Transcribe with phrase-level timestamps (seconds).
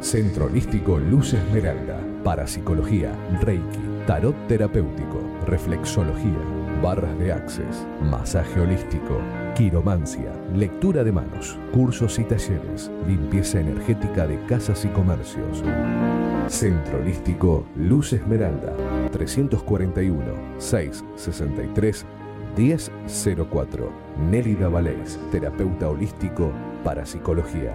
[0.00, 2.00] Centro Holístico Luz Esmeralda.
[2.24, 3.12] Parapsicología,
[3.42, 6.38] Reiki, Tarot Terapéutico, Reflexología,
[6.82, 9.20] Barras de Access, Masaje Holístico,
[9.54, 15.62] Quiromancia, Lectura de Manos, Cursos y Talleres, Limpieza Energética de Casas y Comercios.
[16.48, 18.74] Centro Holístico Luz Esmeralda,
[19.12, 20.22] 341
[20.58, 22.06] 663
[22.56, 23.92] 1004.
[24.30, 26.50] Nélida Valés, terapeuta holístico
[26.82, 27.74] para psicología.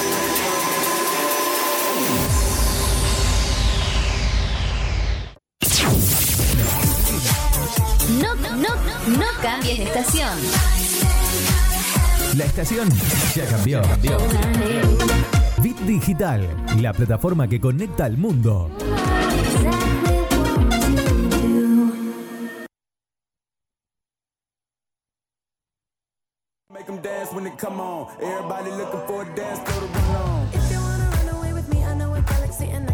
[10.21, 10.37] Estación.
[12.37, 12.89] La estación
[13.35, 13.81] ya cambió.
[15.61, 16.47] Bit Digital,
[16.79, 18.69] la plataforma que conecta al mundo.
[26.69, 28.07] Make them dance when they come on.
[28.21, 30.47] Everybody looking for a dance floor to run on.
[30.53, 32.90] If you wanna run away with me, I know a galaxy and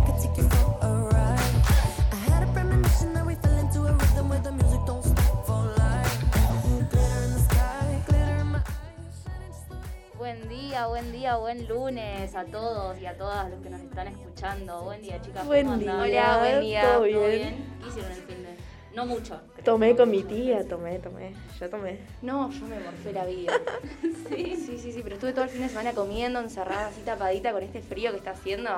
[10.28, 14.08] Buen día, buen día, buen lunes a todos y a todas los que nos están
[14.10, 14.82] escuchando.
[14.84, 15.38] Buen día, chicas.
[15.38, 16.82] ¿cómo Buen día, Hola, buen día.
[16.82, 17.66] ¿todo bien?
[17.82, 18.50] ¿Qué hicieron el fin de?
[18.94, 19.40] No mucho.
[19.54, 19.64] creo.
[19.64, 21.34] Tomé con mi tía, tomé, tomé.
[21.58, 22.00] Yo tomé.
[22.22, 23.54] No, yo me morfé la vida.
[24.28, 27.54] sí, sí, sí, sí, pero estuve todo el fin de semana comiendo, encerrada, así tapadita
[27.54, 28.70] con este frío que está haciendo.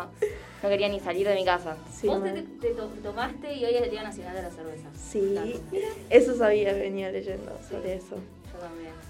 [0.62, 1.78] No quería ni salir de mi casa.
[1.92, 4.88] Sí, Vos te, te to- tomaste y hoy es el Día Nacional de la Cerveza.
[4.96, 5.36] Sí,
[6.12, 8.18] eso sabía, venía leyendo sobre eso.
[8.54, 9.09] Yo también.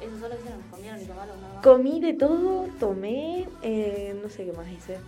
[0.00, 0.62] ¿Eso solo hicieron?
[0.70, 1.62] ¿Comieron y tomaron nada más?
[1.62, 4.98] Comí de todo, tomé, eh, no sé qué más hice.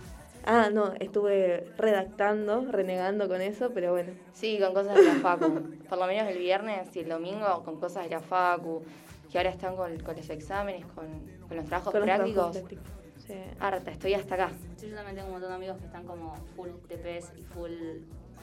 [0.45, 4.13] Ah, no, estuve redactando, renegando con eso, pero bueno.
[4.33, 5.61] Sí, con cosas de la Facu.
[5.89, 8.83] Por lo menos el viernes y el domingo con cosas de la Facu.
[9.31, 11.05] Que ahora están con, con los exámenes, con,
[11.47, 12.51] con los trabajos con los prácticos.
[12.51, 12.85] trabajos prácticos.
[13.27, 13.35] Sí.
[13.59, 14.49] Harta, estoy hasta acá.
[14.77, 17.71] Sí, yo también tengo un montón de amigos que están como full TPs y full,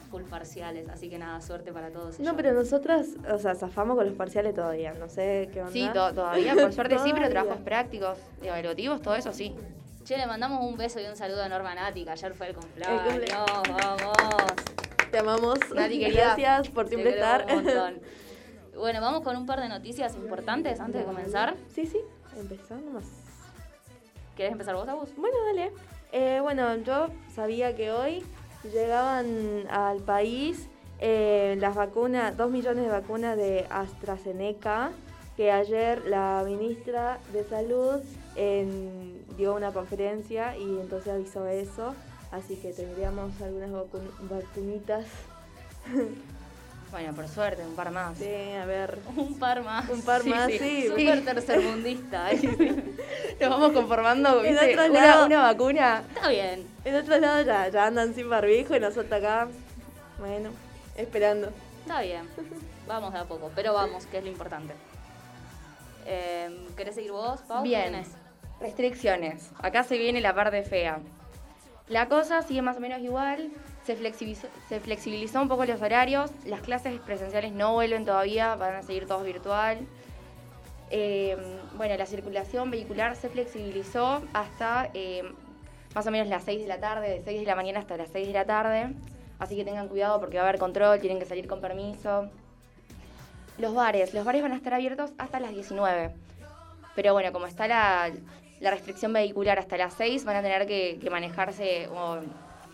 [0.09, 0.89] full parciales.
[0.89, 2.19] Así que nada, suerte para todos.
[2.19, 5.71] No, pero nosotras, o sea, zafamos con los parciales todavía, no sé qué onda.
[5.73, 9.55] Sí, to- todavía, por suerte sí, pero trabajos prácticos, evaluativos, todo eso sí.
[10.03, 12.55] Che, le mandamos un beso y un saludo a Norma Nati, que ayer fue el
[12.55, 13.13] cumpleaños.
[13.13, 13.25] El.
[13.33, 14.17] Vamos.
[15.11, 15.59] Te amamos.
[15.75, 17.45] Nati, querida, Gracias por siempre estar.
[17.49, 17.99] un montón.
[18.77, 21.55] Bueno, vamos con un par de noticias importantes antes de comenzar.
[21.73, 21.97] Sí, sí,
[22.37, 23.05] empezando más.
[24.35, 25.09] ¿Querés empezar vos, Agus?
[25.17, 25.71] Bueno, dale.
[26.11, 28.23] Eh, bueno, yo sabía que hoy
[28.63, 30.67] llegaban al país
[30.99, 34.91] eh, las vacunas, dos millones de vacunas de AstraZeneca,
[35.35, 38.01] que ayer la ministra de Salud
[39.37, 41.93] dio una conferencia y entonces avisó eso.
[42.31, 45.05] Así que tendríamos algunas vacu- vacunitas.
[46.97, 48.17] Bueno, por suerte, un par más.
[48.17, 48.97] Sí, a ver.
[49.15, 49.87] Un par más.
[49.87, 50.87] Un par más, sí.
[50.87, 52.31] Súper tercermundista.
[52.31, 52.39] ¿eh?
[53.39, 56.03] Nos vamos conformando, otro Una, una vacuna.
[56.15, 56.67] Está bien.
[56.83, 59.47] En otro lado ya, ya andan sin barbijo y nosotros acá,
[60.17, 60.49] bueno,
[60.95, 61.51] esperando.
[61.81, 62.27] Está bien.
[62.87, 64.73] Vamos de a poco, pero vamos, que es lo importante.
[66.07, 67.61] Eh, ¿Querés seguir vos, Pau?
[67.61, 68.03] ¿Qué Bien.
[68.59, 69.51] Restricciones.
[69.59, 70.97] Acá se viene la parte fea.
[71.89, 73.51] La cosa sigue más o menos igual.
[73.87, 76.29] Se flexibilizó, se flexibilizó un poco los horarios.
[76.43, 79.79] Las clases presenciales no vuelven todavía, van a seguir todos virtual.
[80.89, 81.37] Eh,
[81.77, 85.23] bueno, la circulación vehicular se flexibilizó hasta eh,
[85.95, 88.09] más o menos las 6 de la tarde, de 6 de la mañana hasta las
[88.09, 88.93] 6 de la tarde.
[89.39, 92.29] Así que tengan cuidado porque va a haber control, tienen que salir con permiso.
[93.57, 96.11] Los bares, los bares van a estar abiertos hasta las 19.
[96.93, 98.11] Pero bueno, como está la,
[98.59, 101.87] la restricción vehicular hasta las 6, van a tener que, manejarse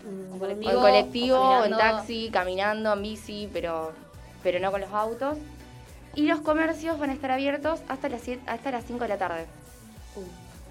[0.04, 3.92] Mm, colectivo, en colectivo, o en taxi, caminando, en bici, pero,
[4.44, 5.38] pero no con los autos.
[6.16, 9.18] Y los comercios van a estar abiertos hasta las, siete- hasta las 5 de la
[9.18, 9.46] tarde.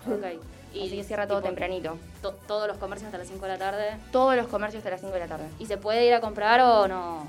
[0.06, 0.40] Ok.
[0.72, 1.98] Así que cierra todo tipo, tempranito.
[2.22, 3.96] to- todos los comercios hasta las 5 de la tarde.
[4.10, 5.44] Todos los comercios hasta las 5 de la tarde.
[5.58, 7.24] ¿Y se puede ir a comprar o no?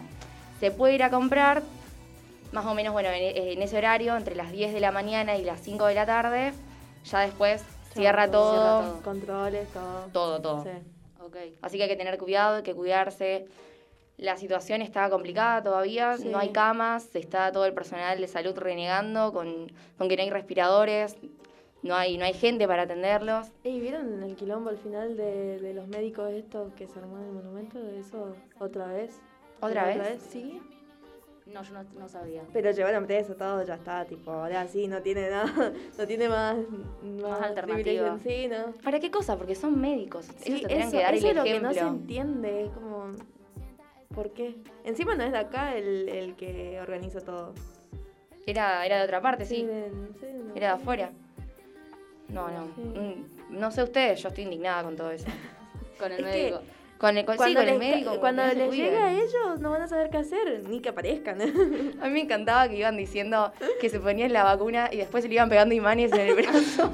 [0.59, 1.61] Se puede ir a comprar
[2.53, 5.44] más o menos, bueno, en, en ese horario, entre las 10 de la mañana y
[5.44, 6.53] las 5 de la tarde.
[7.05, 7.61] Ya después
[7.94, 9.01] cierra todo, Cierra todo.
[9.01, 10.00] Controles, todo.
[10.13, 10.63] todo, todo.
[10.63, 10.69] Sí.
[11.62, 13.46] Así que hay que tener cuidado, hay que cuidarse.
[14.18, 16.28] La situación está complicada todavía, Sí.
[16.30, 20.30] no hay camas, está todo el personal de salud renegando con, con que no hay
[20.30, 21.18] respiradores,
[21.81, 23.48] no hay, no hay gente para atenderlos.
[23.64, 27.25] ¿Y vieron el quilombo al final de, de los médicos estos que se armó en
[27.25, 27.80] el monumento?
[27.90, 29.20] ¿Eso otra vez?
[29.60, 30.22] ¿Otra vez?
[30.30, 30.62] Sí.
[31.45, 32.42] No, yo no, no sabía.
[32.54, 36.56] Pero llevaron preso todo, ya está, tipo, ahora sí, no tiene nada, no tiene más,
[37.22, 38.18] más, alternativa.
[38.24, 38.72] Sí, ¿no?
[38.84, 39.38] ¿Para qué cosa?
[39.38, 40.25] Porque son médicos.
[40.38, 41.69] Sí, Ellos tendrían eso, que dar eso el es lo que ejemplo.
[41.69, 43.12] no se entiende, es como,
[44.16, 44.56] ¿por qué?
[44.86, 47.54] Encima no es de acá el, el que organiza todo.
[48.46, 49.63] Era, era de otra parte, sí.
[49.66, 49.89] de-
[50.19, 50.56] sí, no.
[50.56, 51.12] Era de afuera.
[52.30, 52.66] No, no.
[52.75, 52.81] Sí.
[52.81, 55.28] Mm, No sé ustedes, yo estoy indignada con todo eso.
[56.00, 56.62] Con el Es que- médico.
[57.03, 58.09] Con el, con, sí, Cuando, con el les, médico.
[58.11, 61.41] como cuando les llega a ellos no van a saber qué hacer, ni que aparezcan.
[62.01, 63.51] A mí me encantaba que iban diciendo
[63.81, 66.89] que se ponían la vacuna y después se le iban pegando imanes en el brazo.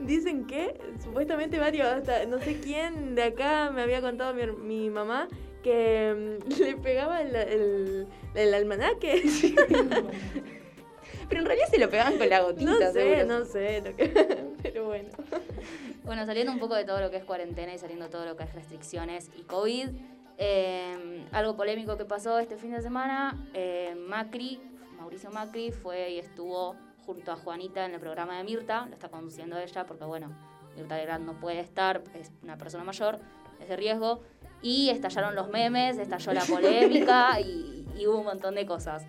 [0.00, 4.88] Dicen que, supuestamente varios, hasta no sé quién de acá me había contado mi, mi
[4.88, 5.28] mamá
[5.62, 8.06] que mm, le pegaba el, el,
[8.36, 9.22] el almanaque.
[11.28, 13.24] Pero en realidad se lo pegaban con la gotita, no sé, seguro.
[13.38, 15.08] no sé, lo que- pero bueno.
[16.04, 18.44] Bueno, saliendo un poco de todo lo que es cuarentena y saliendo todo lo que
[18.44, 19.88] es restricciones y COVID,
[20.38, 24.60] eh, algo polémico que pasó este fin de semana, eh, Macri,
[24.98, 26.76] Mauricio Macri, fue y estuvo
[27.06, 30.30] junto a Juanita en el programa de Mirta, lo está conduciendo ella porque, bueno,
[30.76, 33.18] Mirta Legrand no puede estar, es una persona mayor,
[33.60, 34.20] es de riesgo,
[34.60, 39.06] y estallaron los memes, estalló la polémica y, y hubo un montón de cosas.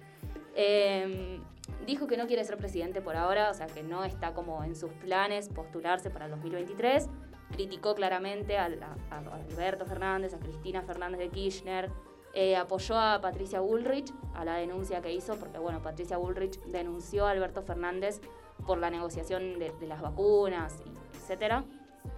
[0.55, 1.39] Eh,
[1.85, 4.75] dijo que no quiere ser presidente por ahora, o sea que no está como en
[4.75, 7.09] sus planes postularse para el 2023.
[7.51, 8.65] Criticó claramente a,
[9.11, 11.91] Alberto Fernández, a Cristina Fernández de Kirchner.
[12.33, 17.27] Eh, apoyó a Patricia Bullrich a la denuncia que hizo, porque bueno, Patricia Bullrich denunció
[17.27, 18.19] a Alberto Fernández
[18.65, 20.83] por la negociación de, las vacunas,
[21.13, 21.63] etcétera.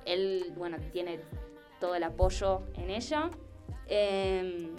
[0.05, 1.19] Él, bueno, tiene
[1.79, 3.29] todo el apoyo en ella.
[3.87, 4.75] Em,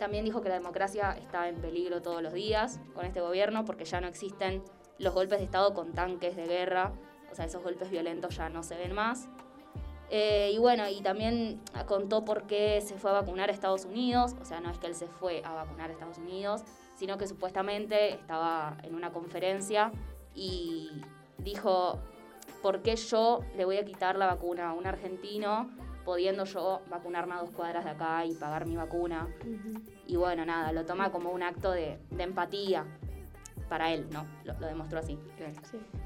[0.00, 3.84] también dijo que la democracia está en peligro todos los días con este gobierno porque
[3.84, 4.64] ya no existen
[4.98, 6.92] los golpes de Estado con tanques de guerra,
[7.30, 9.28] o sea, esos golpes violentos ya no se ven más.
[10.08, 14.34] Eh, y bueno, y también contó por qué se fue a vacunar a Estados Unidos,
[14.40, 16.62] o sea, no es que él se fue a vacunar a Estados Unidos,
[16.96, 19.92] sino que supuestamente estaba en una conferencia
[20.34, 21.02] y
[21.38, 22.00] dijo,
[22.62, 25.70] ¿por qué yo le voy a quitar la vacuna a un argentino
[26.04, 29.28] pudiendo yo vacunarme a dos cuadras de acá y pagar mi vacuna?
[30.06, 32.84] Y bueno, nada, lo toma como un acto de, de empatía
[33.68, 34.26] para él, ¿no?
[34.44, 35.18] Lo, lo demostró así.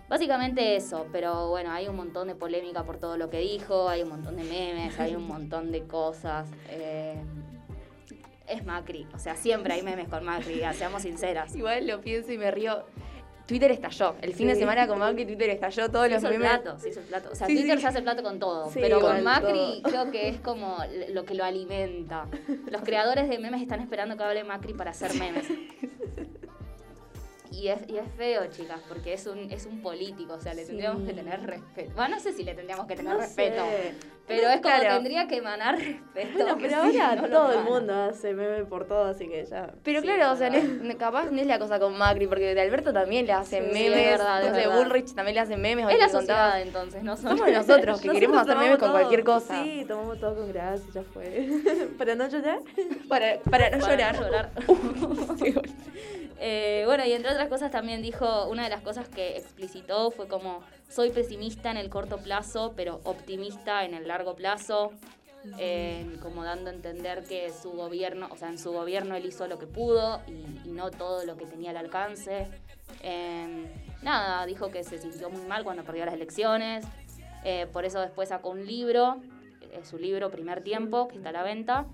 [0.08, 4.02] Básicamente eso, pero bueno, hay un montón de polémica por todo lo que dijo, hay
[4.02, 6.48] un montón de memes, hay un montón de cosas.
[6.68, 7.22] eh,
[8.46, 11.56] es Macri, o sea, siempre hay memes con Macri, seamos sinceras.
[11.56, 12.84] Igual lo pienso y me río.
[13.46, 14.14] Twitter estalló.
[14.22, 15.90] El fin de semana con Macri, Twitter estalló.
[15.90, 16.60] Todos Se los hizo el memes.
[16.60, 17.28] plato, se hizo el plato.
[17.32, 17.82] O sea, Sí, Twitter sí.
[17.82, 19.82] se hace el plato con todo, Sí, pero con con Macri todo.
[19.82, 20.78] creo que es como
[21.10, 22.26] lo que lo alimenta.
[22.70, 25.46] Los creadores de memes están esperando que hable Macri para hacer memes.
[27.54, 30.62] Y es, y es feo, chicas, porque es un, es un político, o sea, le
[30.62, 30.68] Sí.
[30.68, 31.92] tendríamos que tener respeto.
[31.94, 33.94] Bueno, no sé si le tendríamos que tener No respeto, sé.
[34.26, 34.94] pero es como Claro.
[34.96, 36.38] tendría que emanar respeto.
[36.38, 39.72] Bueno, pero sí, ahora no todo el mundo hace meme por todo, así que ya.
[39.84, 42.60] Pero Sí, claro, o sea, es capaz no es la cosa con Macri, porque de
[42.60, 43.98] Alberto también le hacen memes.
[43.98, 44.76] es verdad, verdad.
[44.76, 45.86] Bullrich también le hacen memes.
[45.90, 46.50] Es la te contaba.
[46.50, 49.62] sociedad, entonces, no Somos nosotros que queremos hacer memes con cualquier cosa.
[49.62, 51.48] Sí, tomamos todo con gracia, ya fue.
[51.98, 52.58] Para no llorar.
[53.08, 54.14] Para, para no Para llorar.
[54.18, 54.50] no llorar.
[56.38, 60.28] Eh, bueno, y entre otras cosas también dijo, una de las cosas que explicitó fue
[60.28, 64.92] como, soy pesimista en el corto plazo, pero optimista en el largo plazo,
[65.58, 69.46] eh, como dando a entender que su gobierno, o sea, en su gobierno él hizo
[69.46, 72.48] lo que pudo y, no todo lo que tenía al alcance.
[73.02, 73.66] Eh,
[74.02, 76.84] nada, dijo que se sintió muy mal cuando perdió las elecciones,
[77.72, 79.20] por eso después sacó un libro,
[79.82, 81.86] su libro Primer Tiempo, que está a la venta,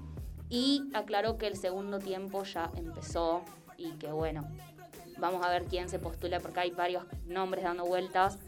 [0.48, 3.42] y aclaró que el segundo tiempo ya empezó
[3.80, 4.44] y que bueno,
[5.18, 8.38] vamos a ver quién se postula porque hay varios nombres dando vueltas.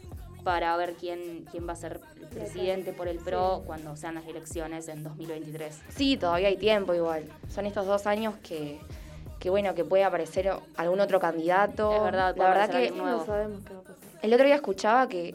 [0.43, 4.27] para ver quién, quién va a ser el presidente por el PRO cuando sean las
[4.27, 5.83] elecciones en 2023.
[5.87, 7.23] Sí, todavía hay tiempo igual.
[7.49, 8.77] Son estos dos años que,
[9.39, 11.95] que bueno, que puede aparecer algún otro candidato.
[11.95, 12.91] Es verdad, la verdad que.
[12.91, 14.19] No sabemos qué va a pasar.
[14.21, 15.33] el otro día escuchaba que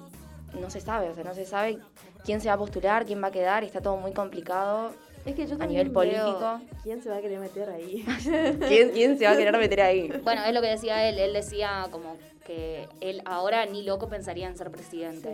[0.61, 1.79] no se sabe, o sea, no se sabe
[2.25, 4.93] quién se va a postular, quién va a quedar, está todo muy complicado.
[5.29, 6.59] Es que yo A nivel político.
[6.83, 8.03] ¿Quién se va a querer meter ahí?
[8.69, 10.11] ¿Quién, quién se va a querer meter ahí?
[10.25, 11.19] Bueno, es lo que decía él.
[11.19, 12.17] Él decía como
[12.47, 15.29] que él ahora ni loco pensaría en ser presidente.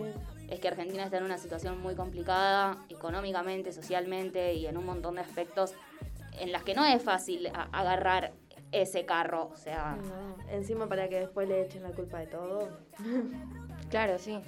[0.50, 5.14] Es que Argentina está en una situación muy complicada económicamente, socialmente y en un montón
[5.14, 5.74] de aspectos
[6.40, 8.32] en las que no es fácil agarrar
[8.72, 9.50] ese carro.
[9.52, 12.68] O sea, No, encima para que después le echen la culpa de todo.
[13.90, 14.40] Claro, sí.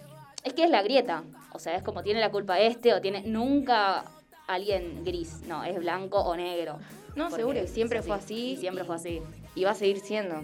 [0.43, 1.23] es que es la grieta.
[1.53, 4.05] O sea, es como tiene la culpa este o tiene nunca
[4.47, 5.43] alguien gris.
[5.47, 6.79] No, es blanco o negro.
[7.15, 8.53] No, Porque seguro, y siempre fue así.
[8.53, 9.23] Y siempre fue así.
[9.55, 10.43] Y va a seguir siendo.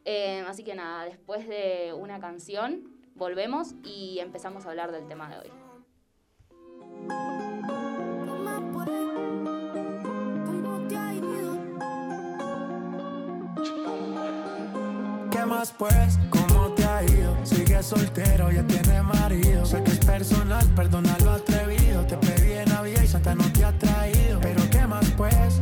[0.06, 2.84] Eh, así que nada, después de una canción,
[3.16, 5.52] volvemos y empezamos a hablar del tema de hoy.
[15.32, 16.20] ¿Qué más pues?
[16.30, 17.46] ¿Cómo te ha ido?
[17.46, 19.66] Sigue soltero, ya tiene marido.
[19.66, 22.06] Sé que es personal, perdona lo atrevido.
[22.06, 24.40] Te pedí en Navidad y Santa no te ha traído.
[24.42, 25.62] Pero ¿qué más pues?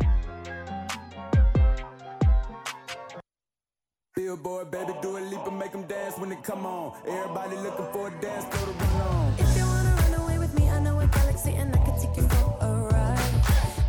[4.31, 6.93] Billboard, baby, do a leap and make them dance when they come on.
[7.05, 9.33] Everybody looking for a dance floor to run on.
[9.37, 12.15] If you wanna run away with me, I know a galaxy and I can take
[12.15, 13.19] you for a ride.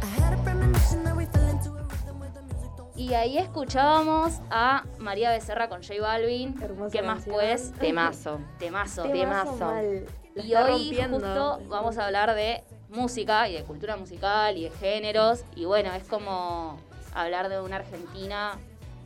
[0.02, 3.14] I had a premonition that we fell into a rhythm where the music don't Y
[3.14, 6.60] ahí escuchábamos a María Becerra con J Balvin.
[6.60, 7.34] Hermosa ¿Qué más canción.
[7.36, 7.72] pues?
[7.78, 8.40] Temazo.
[8.58, 9.02] Temazo.
[9.04, 9.56] Temazo.
[9.64, 10.06] mal.
[10.34, 11.20] La Y está hoy rompiendo.
[11.20, 15.44] justo vamos a hablar de música y de cultura musical y de géneros.
[15.54, 16.80] Y bueno, es como
[17.14, 18.58] hablar de una Argentina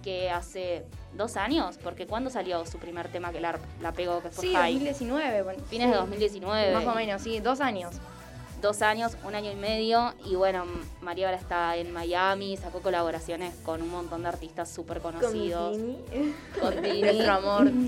[0.02, 4.30] que hace dos años, porque ¿cuándo salió su primer tema que la, la pegó, que
[4.30, 4.74] fue Sí, High?
[4.74, 5.42] 2019.
[5.42, 5.92] bueno, Fines sí.
[5.92, 6.74] de 2019.
[6.74, 7.94] Más o menos, sí, dos años.
[8.62, 10.14] Dos años, un año y medio.
[10.24, 10.64] Y bueno,
[11.02, 15.76] María ahora está en Miami, sacó colaboraciones con un montón de artistas súper Con conocidos.
[15.76, 15.98] Tini.
[16.60, 17.02] Con Tini.
[17.02, 17.70] Nuestro amor.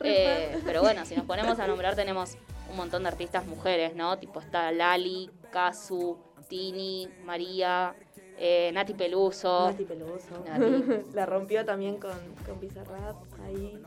[0.00, 2.36] Eh, pero bueno, si nos ponemos a nombrar, tenemos
[2.70, 4.18] un montón de artistas mujeres, ¿no?
[4.18, 7.94] Tipo está Lali, Kazu, Tini, María,
[8.38, 9.70] eh, Nati Peluso.
[9.70, 10.44] Nati Peluso.
[10.46, 11.02] Nati.
[11.14, 13.16] La rompió también con, con Bizarrap.
[13.44, 13.78] Ahí.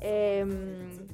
[0.00, 1.06] Em,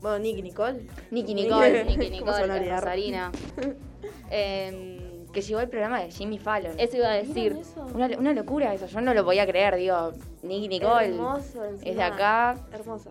[0.00, 0.86] bueno, Nicky Nicole.
[1.10, 1.84] Nicky Nicole.
[1.84, 2.70] Nicky ¿Cómo se Nicole?
[2.76, 3.32] Rosarina.
[4.30, 6.78] Em, Que llevó el programa de Jimmy Fallon.
[6.78, 7.56] eso iba a decir.
[7.94, 10.12] Una, una locura eso, yo no lo podía creer, digo,
[10.42, 12.56] Nicky Nicole Hermoso, es de acá.
[12.72, 13.10] Hermosa.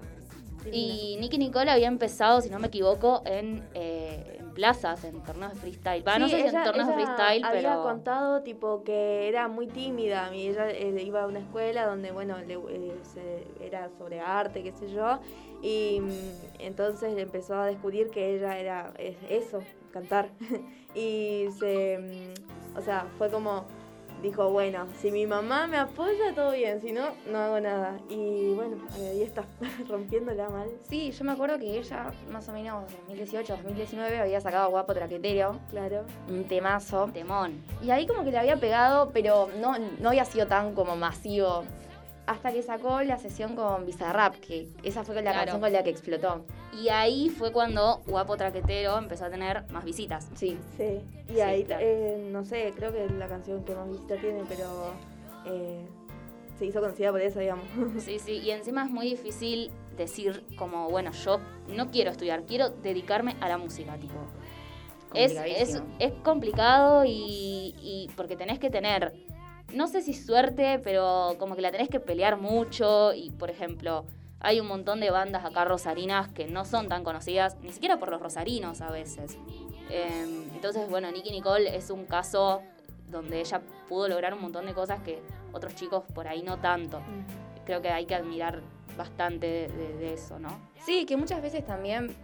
[0.71, 5.53] Y Nicky Nicole había empezado, si no me equivoco, en, eh, en plazas, en torneos
[5.53, 6.07] de freestyle.
[6.07, 7.83] Va, no Sí, sé si ella- en torneos de freestyle, había pero.
[7.83, 12.37] contado tipo que era muy tímida y ella eh, iba a una escuela donde bueno
[12.41, 15.19] le- eh, se- era sobre arte qué sé yo
[15.61, 16.09] y mm,
[16.59, 20.29] entonces empezó a descubrir que ella era es- eso cantar
[20.95, 21.97] y se
[22.35, 23.65] mm, o sea fue como
[24.23, 28.53] dijo bueno si mi mamá me apoya todo bien si no no hago nada y
[28.53, 29.43] bueno ahí está
[29.89, 34.69] rompiéndola mal Sí, yo me acuerdo que ella, más o menos 2018, 2019, había sacado
[34.69, 37.09] Guapo Traquetero, claro un temazo.
[37.13, 37.63] Temón.
[37.81, 41.63] Y ahí como que le había pegado, pero no, no había sido tan como masivo.
[42.25, 45.38] Hasta que sacó la sesión con Bizarrap, que esa fue la Claro.
[45.39, 46.45] canción con la que explotó.
[46.81, 50.29] Y ahí fue cuando Guapo Traquetero empezó a tener más visitas.
[50.36, 50.57] Sí.
[50.77, 51.83] Sí, y Sí, ahí, claro.
[51.86, 54.93] eh, no sé, creo que es la canción que más visita tiene, pero
[55.47, 55.86] eh,
[56.57, 57.65] se hizo conocida por eso, digamos.
[57.99, 61.39] Sí, sí, y encima es muy difícil decir como, bueno, yo
[61.75, 64.15] no quiero estudiar, quiero dedicarme a la música, tipo.
[65.13, 69.13] Es, es, es complicado y, y porque tenés que tener,
[69.73, 74.05] no sé si suerte, pero como que la tenés que pelear mucho y, por ejemplo,
[74.39, 78.09] hay un montón de bandas acá rosarinas que no son tan conocidas, ni siquiera por
[78.09, 79.38] los rosarinos a veces.
[79.89, 82.62] Eh, entonces, bueno, Nicky Nicole es un caso
[83.09, 85.21] donde ella pudo lograr un montón de cosas que
[85.53, 87.01] otros chicos por ahí no tanto.
[87.65, 88.62] Creo que hay que admirar
[88.97, 90.49] bastante de, de- de eso, ¿no?
[90.86, 92.15] Sí, que muchas veces también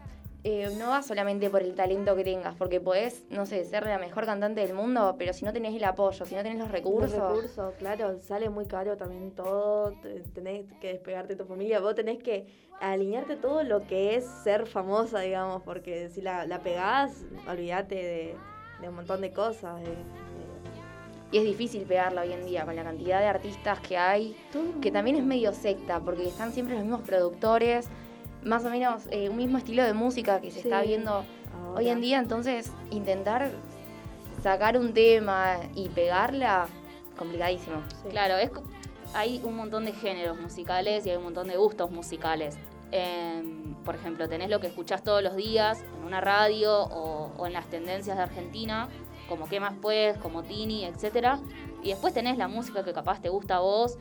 [0.44, 3.98] eh, no va solamente por el talento que tengas, porque podés, no sé, ser la
[4.00, 7.12] mejor cantante del mundo, pero si no tenés el apoyo, si no tenés los recursos.
[7.18, 11.80] Los recursos, claro, sale muy caro también todo, te- tenés que despegarte de tu familia,
[11.82, 12.48] vos tenés que
[12.80, 18.36] alinearte todo lo que es ser famosa, digamos, porque si la, la pegás, olvídate de,
[18.82, 19.82] de un montón de cosas.
[19.82, 19.90] de-
[21.32, 24.36] Y es difícil pegarla hoy en día con la cantidad de artistas que hay,
[24.82, 27.88] que también es medio secta, porque están siempre los mismos productores,
[28.44, 31.80] más o menos eh, un mismo estilo de música que se está viendo ahora.
[31.80, 33.52] hoy en día, entonces intentar
[34.42, 36.68] sacar un tema y pegarla,
[37.18, 37.84] complicadísimo.
[38.04, 38.10] Sí.
[38.10, 38.52] Claro, es,
[39.14, 42.58] hay un montón de géneros musicales y hay un montón de gustos musicales.
[42.92, 47.46] Em, por ejemplo, tenés lo que escuchás todos los días en una radio o, o
[47.46, 48.90] en las tendencias de Argentina,
[49.28, 51.38] como ¿Qué más pues?, como Tini, etc.
[51.84, 53.98] Y después tenés la música que capaz te gusta a vos,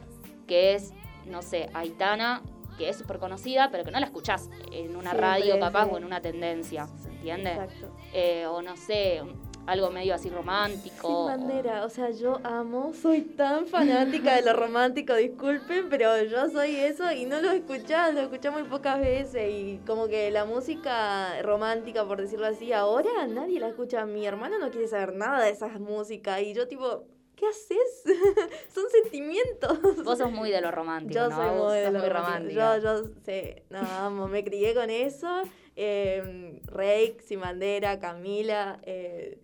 [0.47, 0.93] que es,
[1.27, 2.43] no sé, Aitana,
[2.79, 5.91] que es súper conocida, pero que no la escuchás en una Siempre, radio capaz sí.
[5.93, 7.51] o en una tendencia, ¿se entiende?
[7.51, 7.91] Exacto.
[8.15, 9.21] Eh, o no sé,
[9.67, 11.07] algo medio así romántico.
[11.09, 16.23] Sin o- bandera, o sea, yo amo, soy tan fanática de lo romántico, disculpen, pero
[16.25, 20.31] yo soy eso y no lo escuchás, lo escuché muy pocas veces y como que
[20.31, 24.07] la música romántica, por decirlo así, ahora nadie la escucha.
[24.07, 27.05] Mi hermano no quiere saber nada de esas músicas y yo tipo,
[27.39, 28.03] ¿qué haces?
[28.75, 29.79] Son sentimientos.
[30.05, 31.37] Vos sos muy de lo romántico, Yo ¿no?
[31.37, 32.61] soy muy de lo muy romántico.
[32.61, 32.79] romántica.
[32.79, 35.43] Yo, yo sé, no, amo, me crié con eso.
[35.77, 39.39] Eh, Rake, Sin Bandera, Camila, eh,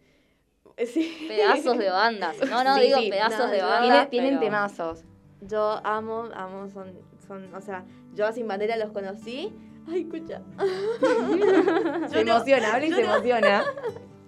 [0.87, 1.27] Sí.
[1.29, 2.37] pedazos de bandas.
[2.51, 3.83] No, no, Sí, digo sí, pedazos no, de bandas.
[3.83, 5.05] Tiene- tienen pero- temazos.
[5.43, 9.53] Yo amo, amo, son, son, o sea, yo a Sin Bandera los conocí.
[9.87, 10.41] Ay, escucha.
[12.11, 13.65] Se emociona, habla y se emociona.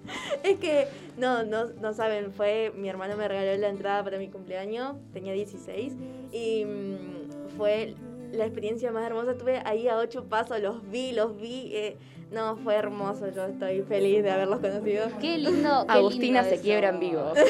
[0.43, 4.29] Es que, no, no, no saben, fue, mi hermano me regaló la entrada para mi
[4.29, 5.95] cumpleaños, tenía 16,
[6.33, 7.95] y mm, fue
[8.33, 9.33] la experiencia más hermosa.
[9.33, 11.71] Estuve ahí a ocho pasos, los vi, los vi.
[11.75, 11.97] eh,
[12.31, 15.07] no, fue hermoso, yo estoy feliz de haberlos conocido.
[15.21, 15.85] Qué lindo.
[15.87, 16.63] qué Agustina lindo se eso.
[16.63, 17.33] quiebra en vivo.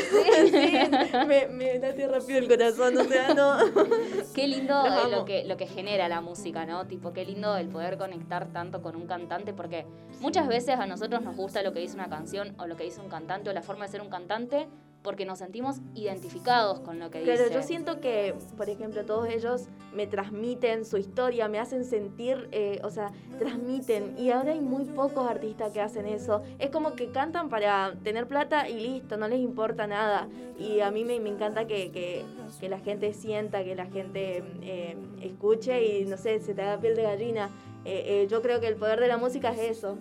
[0.46, 3.56] Sí, me, me late rápido el corazón, o sea, no.
[4.34, 6.86] Qué lindo eh, lo que, lo que genera la música, ¿no?
[6.86, 9.86] Tipo, qué lindo el poder conectar tanto con un cantante, porque
[10.20, 13.00] muchas veces a nosotros nos gusta lo que dice una canción o lo que dice
[13.00, 14.68] un cantante o la forma de ser un cantante,
[15.06, 17.54] porque nos sentimos identificados con lo que Claro, dice.
[17.54, 22.80] yo siento que, por ejemplo, todos ellos me transmiten su historia, me hacen sentir, eh,
[22.82, 24.16] o sea, transmiten.
[24.18, 26.42] Y ahora hay muy pocos artistas que hacen eso.
[26.58, 30.26] Es como que cantan para tener plata y listo, no les importa nada.
[30.58, 32.24] Y a mí me, me encanta que, que-
[32.58, 36.80] que la gente sienta, que la gente eh, escuche y, no sé, se te haga
[36.80, 37.50] piel de gallina.
[37.84, 39.96] Eh, yo creo que el poder de la música es eso.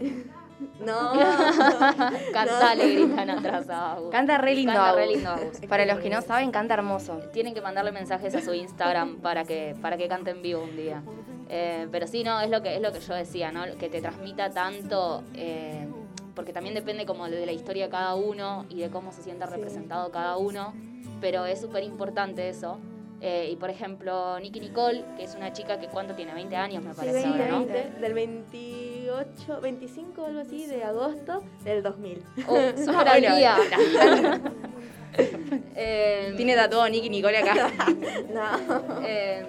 [0.80, 1.12] no.
[2.32, 4.10] Cantale, gritan atrás a Agus.
[4.10, 4.72] Canta re lindo.
[4.72, 5.60] Canta re lindo Agus.
[5.68, 7.20] Para los que no saben, canta hermoso.
[7.32, 10.76] Tienen que mandarle mensajes a su Instagram para que, para que cante en vivo un
[10.76, 11.02] día.
[11.48, 13.64] Eh, pero sí, no, es lo que es lo que yo decía, ¿no?
[13.78, 15.88] Que te transmita tanto, eh,
[16.34, 19.46] porque también depende como de la historia de cada uno y de cómo se sienta
[19.46, 20.72] representado cada uno.
[21.20, 22.78] Pero es súper importante eso.
[23.22, 26.82] Eh, y por ejemplo, Nicky Nicole, que es una chica que cuánto tiene, 20 años
[26.82, 27.66] me Sí, parece ahora, ¿no?
[27.66, 32.22] 20, del 28, 25 algo así de agosto del 2000.
[32.46, 32.56] Oh,
[32.94, 33.56] Ah, día.
[35.74, 37.72] Eh, Tiene tatuado Nicky Nicole acá.
[38.32, 39.02] No.
[39.04, 39.44] Eh,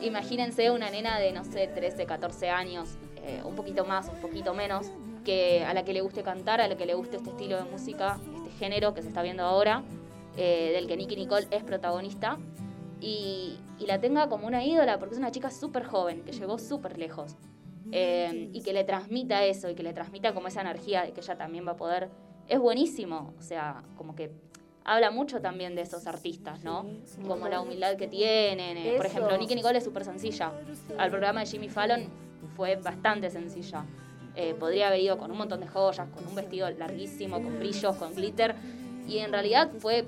[0.00, 4.54] imagínense una nena de, no sé, 13, 14 años, eh, un poquito más, un poquito
[4.54, 4.86] menos,
[5.24, 7.64] que a la que le guste cantar, a la que le guste este estilo de
[7.70, 9.82] música, este género que se está viendo ahora,
[10.36, 12.38] eh, del que Nicky Nicole es protagonista,
[13.00, 16.58] y, y la tenga como una ídola, porque es una chica súper joven, que llegó
[16.58, 17.36] súper lejos,
[17.92, 21.20] eh, y que le transmita eso, y que le transmita como esa energía de que
[21.20, 22.10] ella también va a poder,
[22.48, 24.30] es buenísimo, o sea, como que
[24.84, 26.86] habla mucho también de esos artistas, ¿no?
[27.04, 27.50] Sí, como sí.
[27.50, 28.78] la humildad que tienen.
[28.78, 30.52] eh, Por ejemplo, Nicky Nicole es súper sencilla.
[30.96, 32.08] Al programa de Jimmy Fallon
[32.56, 33.84] fue bastante sencilla.
[34.34, 37.96] Eh, podría haber ido con un montón de joyas, con un vestido larguísimo, con brillos,
[37.96, 38.54] con glitter.
[39.06, 40.06] Y en realidad fue...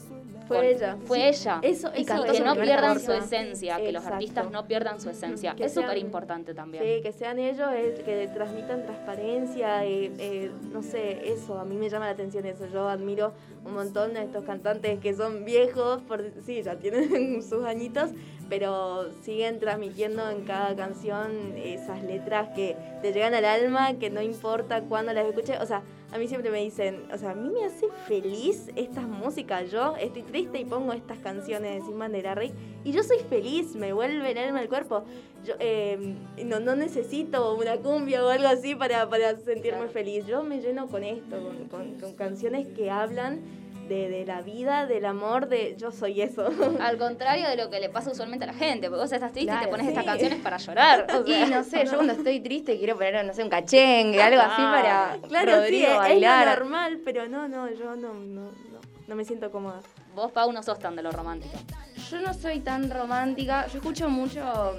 [0.56, 0.96] Fue ella.
[1.04, 1.42] Fue Sí.
[1.42, 1.60] ella.
[1.62, 5.54] Eso, y que no pierdan su esencia, que los artistas no pierdan su esencia.
[5.54, 6.82] Que es súper importante también.
[6.82, 11.76] Sí, que sean ellos, eh, que transmitan transparencia, eh, eh, no sé, eso, a mí
[11.76, 12.66] me llama la atención eso.
[12.66, 13.32] Yo admiro
[13.64, 18.10] un montón a estos cantantes que son viejos, por, sí, ya tienen sus añitos,
[18.48, 24.20] pero siguen transmitiendo en cada canción esas letras que te llegan al alma, que no
[24.20, 25.60] importa cuándo las escuches.
[25.60, 29.04] O sea, a mí siempre me dicen, o sea, a mí me hace feliz estas
[29.04, 29.70] músicas.
[29.70, 32.52] Yo estoy triste y pongo estas canciones de Sin Bandera Rey
[32.84, 35.04] y yo soy feliz, me vuelve el alma al cuerpo.
[35.44, 39.92] Yo eh, no, no necesito una cumbia o algo así para, para sentirme Claro.
[39.92, 40.26] feliz.
[40.26, 43.40] Yo me lleno con esto, con, con- con canciones que hablan
[43.90, 46.48] de, de la vida, del amor, de yo soy eso.
[46.80, 49.52] Al contrario de lo que le pasa usualmente a la gente, porque vos estás triste
[49.52, 49.88] y te pones sí.
[49.90, 51.06] estas canciones para llorar.
[51.14, 51.46] o sea.
[51.46, 54.62] Y no sé, yo cuando estoy triste quiero poner, no sé, un cachengue, algo así
[54.62, 56.58] para Claro, sí, Rodrigo es, es lo bailar.
[56.58, 59.80] normal, pero no, no, yo no, no, no, no me siento cómoda.
[60.14, 61.58] Vos, Pau, no sos tan de lo romántico.
[62.10, 64.78] Yo no soy tan romántica, yo escucho mucho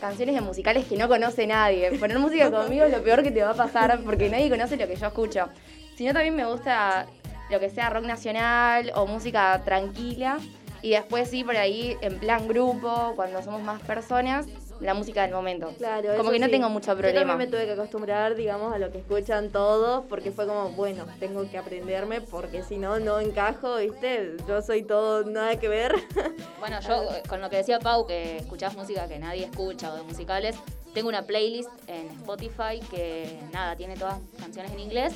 [0.00, 1.90] canciones de musicales que no conoce nadie.
[1.98, 4.86] Poner música conmigo es lo peor que te va a pasar porque nadie conoce lo
[4.86, 5.48] que yo escucho.
[5.96, 7.06] Sino también me gusta
[7.50, 10.38] lo que sea rock nacional o música tranquila.
[10.82, 14.46] Y después sí, por ahí, en plan grupo, cuando somos más personas,
[14.80, 15.74] la música del momento.
[15.76, 16.52] Claro, Como eso que no sí.
[16.52, 17.32] tengo mucho Yo problema.
[17.32, 21.04] también me tuve que acostumbrar, digamos, a lo que escuchan todos, porque fue como, bueno,
[21.18, 24.36] tengo que aprenderme, porque si no, no encajo, ¿viste?
[24.48, 25.94] Yo soy todo, nada que ver.
[26.60, 30.02] Bueno, yo con lo que decía Pau, que escuchás música que nadie escucha o de
[30.02, 30.56] musicales,
[30.92, 35.14] tengo una playlist en Spotify que nada, tiene todas canciones en inglés.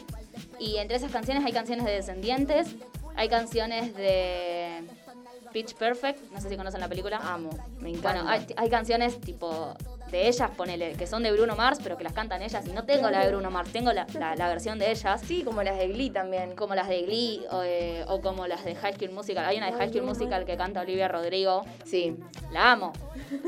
[0.59, 2.69] Y entre esas canciones hay canciones de Descendientes,
[3.17, 4.83] hay canciones de
[5.53, 7.19] Pitch Perfect, no sé si conocen la película.
[7.23, 8.23] Amo, me encanta.
[8.23, 9.75] Bueno, hay, hay canciones tipo
[10.11, 12.65] de ellas, ponele, que son de Bruno Mars, pero que las cantan ellas.
[12.67, 15.21] Y no tengo la de Bruno Mars, tengo la, la- la versión de ellas.
[15.27, 16.55] Sí, como las de Glee también.
[16.55, 19.45] Como las de Glee o, eh, o como las de High School Musical.
[19.45, 21.65] Hay una de High School Musical que canta Olivia Rodrigo.
[21.85, 22.17] Sí,
[22.53, 22.93] La amo.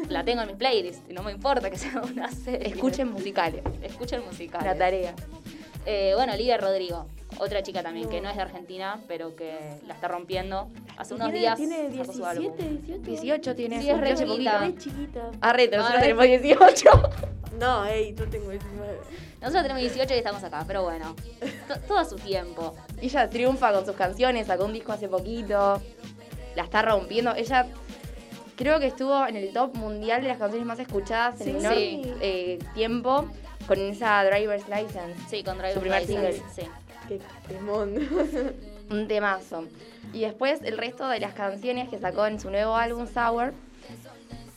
[0.09, 1.03] La tengo en mis playlists.
[1.09, 2.69] Y no me importa que sea una serie.
[2.69, 3.63] escuchen musicales.
[3.83, 4.65] Escuchen musical.
[4.65, 5.15] La tarea.
[5.87, 7.07] Eh, bueno, Olivia Rodrigo.
[7.39, 10.69] Otra chica también que no es de Argentina, pero que la está rompiendo.
[10.97, 12.57] Hace unos tiene, días tiene sacó su álbum.
[12.57, 13.03] 17, 18.
[13.03, 13.81] 18 tiene.
[13.83, 14.33] Sí, es re chiquita.
[14.33, 14.59] poquito.
[14.61, 15.31] Re chiquita.
[15.41, 16.01] Arre, nosotros Arre.
[16.15, 16.91] tenemos 18.
[17.59, 18.99] No, ey, yo tengo 19.
[19.41, 21.17] Nosotros tenemos 18 y estamos acá, pero bueno,
[21.67, 22.75] to- todo a su tiempo.
[23.01, 25.81] Ella triunfa con sus canciones, sacó un disco hace poquito,
[26.55, 27.35] la está rompiendo.
[27.35, 27.67] Ella
[28.57, 31.53] creo que estuvo en el top mundial de las canciones más escuchadas en Sí.
[31.55, 32.03] menor Sí.
[32.21, 33.27] eh, tiempo
[33.67, 35.15] con esa Driver's License.
[35.29, 36.55] Sí, con Driver's Su primer License, single.
[36.55, 36.71] Sí.
[37.09, 37.95] Qué temón.
[38.91, 39.65] Un temazo.
[40.13, 43.53] Y después el resto de las canciones que sacó en su nuevo álbum Sour,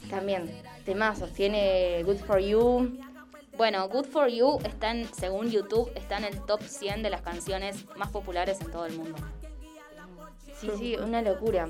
[0.10, 0.52] también
[0.86, 1.32] temazos.
[1.34, 2.98] Tiene Good For You,
[3.58, 7.22] Bueno, Good For You está en, según YouTube, está en el top 100 de las
[7.22, 9.18] canciones más populares en todo el mundo.
[10.60, 11.70] Sí, sí, una locura.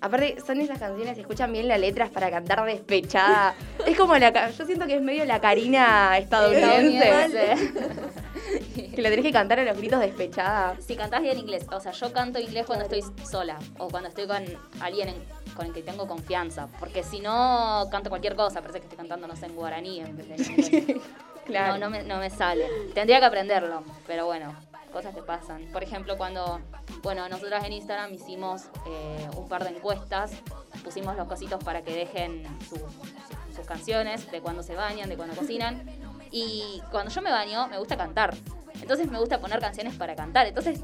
[0.00, 3.54] Aparte, son esas canciones, se escuchan bien las letras para cantar despechada.
[3.86, 4.50] es como la.
[4.50, 7.52] Yo siento que es medio la Karina estadounidense.
[7.52, 7.96] Estadounidense.
[8.94, 10.76] que la tenés que cantar a los gritos despechada.
[10.80, 14.26] Si cantás bien inglés, o sea, yo canto inglés cuando estoy sola o cuando estoy
[14.26, 14.44] con
[14.80, 18.84] alguien en- con el que tengo confianza, porque si no canto cualquier cosa, parece que
[18.84, 20.96] estoy cantando, no sé, en guaraní en vez de en inglés.
[21.46, 21.74] Claro.
[21.74, 22.66] No, no me, no me sale.
[22.92, 24.52] Tendría que aprenderlo, pero bueno,
[24.96, 25.66] cosas que pasan.
[25.72, 26.60] Por ejemplo, cuando,
[27.02, 30.32] bueno, nosotras en Instagram hicimos eh, un par de encuestas,
[30.82, 32.80] pusimos los cositos para que dejen su-
[33.54, 35.84] sus canciones, de cuando se bañan, de cuando cocinan.
[36.30, 38.34] Y cuando yo me baño, me gusta cantar.
[38.80, 40.46] Entonces me gusta poner canciones para cantar.
[40.46, 40.80] Entonces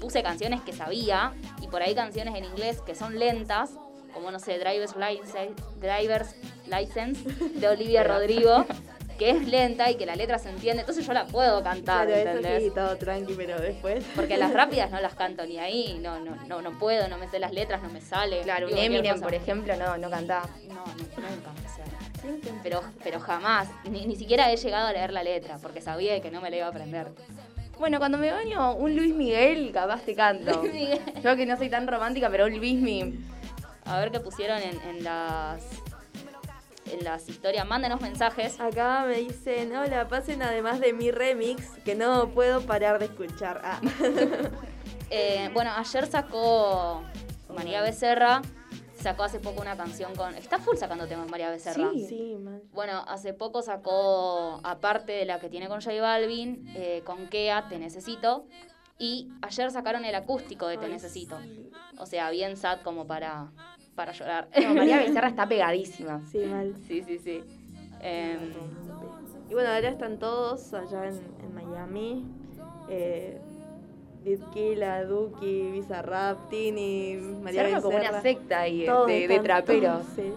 [0.00, 3.70] puse canciones que sabía y por ahí canciones en inglés que son lentas,
[4.14, 6.34] como no sé, Driver's License, Driver's
[6.66, 7.22] License
[7.58, 8.64] de Olivia Rodrigo,
[9.20, 10.80] que es lenta y que la letra se entiende.
[10.80, 12.62] Entonces yo la puedo cantar, Claro, eso ¿entendés?
[12.62, 14.02] sí, todo tranqui, pero después.
[14.16, 17.28] Porque las rápidas no las canto ni ahí, no, no, no, no puedo, no me
[17.28, 18.40] sé las letras, no me sale.
[18.40, 19.24] Claro, un Eminem, cosa.
[19.24, 20.48] por ejemplo, no, no cantaba.
[20.68, 21.84] No, no, nunca, o sea,
[22.62, 26.30] pero, pero jamás, ni, ni siquiera he llegado a leer la letra, porque sabía que
[26.30, 27.08] no me la iba a aprender.
[27.78, 30.60] Bueno, cuando me baño un Luis Miguel, capaz te canto.
[30.62, 31.00] Luis Miguel.
[31.22, 33.18] Yo que no soy tan romántica, pero un Luis Mi.
[33.84, 35.62] A ver qué pusieron en, en las
[36.92, 37.66] en las historias.
[37.66, 38.60] Mándenos mensajes.
[38.60, 43.60] Acá me dicen, hola, pasen además de mi remix, que no puedo parar de escuchar.
[43.64, 43.80] Ah.
[45.12, 47.02] Eh, bueno, ayer sacó
[47.48, 48.42] María Becerra,
[48.94, 50.36] sacó hace poco una canción con...
[50.36, 51.90] Está full sacando temas María Becerra.
[51.94, 52.62] sí, mal.
[52.72, 57.66] Bueno, hace poco sacó, aparte de la que tiene con J Balvin, eh, con Kea,
[57.68, 58.46] Te Necesito.
[58.98, 61.38] Y ayer sacaron el acústico de Te Ay, Necesito.
[61.98, 63.50] O sea, bien sad como para,
[63.94, 64.48] para llorar.
[64.62, 66.20] No, María Becerra está pegadísima.
[66.30, 66.74] Sí, mal.
[66.86, 67.42] sí, sí, sí.
[68.00, 68.38] Em,
[69.48, 72.24] Y bueno, ahora están todos allá en, en Miami.
[72.88, 73.38] Eh,
[74.24, 78.12] Lidkila, Duki, Bizarrap, Tini, Se María arma como Becerra.
[78.14, 80.02] una secta ahí de, Todos de- de están- traperos.
[80.02, 80.32] todos, sí.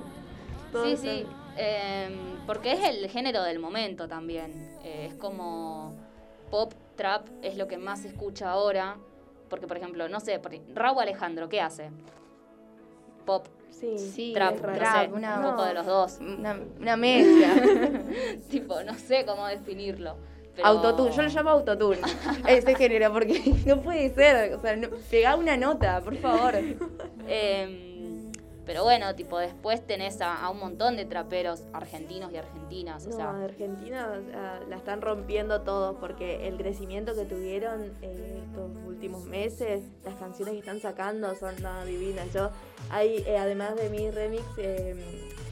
[0.72, 1.26] Todos sí, sí.
[1.58, 2.14] Em,
[2.48, 4.52] porque es el género del momento también.
[4.84, 5.94] Eh, es como
[6.50, 8.98] pop, trap, es lo que más se escucha ahora.
[9.50, 10.40] Porque, por ejemplo, no sé,
[10.74, 11.92] Raúl Alejandro, ¿qué hace?
[13.26, 16.18] Pop, Sí, Sí, trap, no sé, una- un poco de los dos.
[16.22, 17.50] Una, una mezcla.
[18.50, 20.16] tipo, no sé cómo definirlo.
[20.56, 21.98] pero- Autotune, yo lo llamo autotune.
[22.48, 24.54] Ese género, porque no puede ser.
[24.54, 26.54] O sea, no, pegá una nota, por favor.
[27.28, 28.32] Em,
[28.66, 33.06] pero bueno, tipo, después tenés a, a un montón de traperos argentinos y argentinas.
[33.08, 37.92] O No, sea, Argentina o sea, la están rompiendo todos porque el crecimiento que tuvieron
[38.02, 42.32] eh, estos últimos meses, las canciones que están sacando son nada divinas.
[42.34, 42.52] Yo,
[42.90, 44.96] hay, eh, además de mi remix, eh,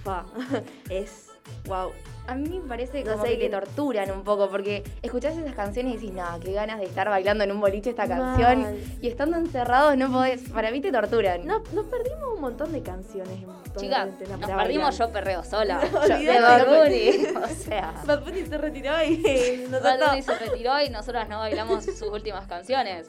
[0.03, 0.25] fa,
[0.89, 1.27] es
[1.65, 1.91] wow.
[2.27, 5.55] A mí me parece No como sé que te torturan un poco, porque escuchás esas
[5.55, 8.61] canciones y decís, no, qué ganas de estar bailando en un boliche esta canción.
[8.61, 8.77] Mal.
[9.01, 10.49] Y estando encerrados no podés.
[10.49, 11.45] Para mí te torturan.
[11.45, 13.39] No, nos perdimos un montón de canciones
[13.77, 14.93] chicas, nos perdimos bailar.
[14.93, 15.81] yo perreo sola.
[15.91, 19.21] No, Yo- de Bad O sea, Bad Bunny se retiró y
[19.67, 20.09] Bad nosotros...
[20.09, 23.07] Bunny se retiró y nosotras no bailamos sus últimas canciones.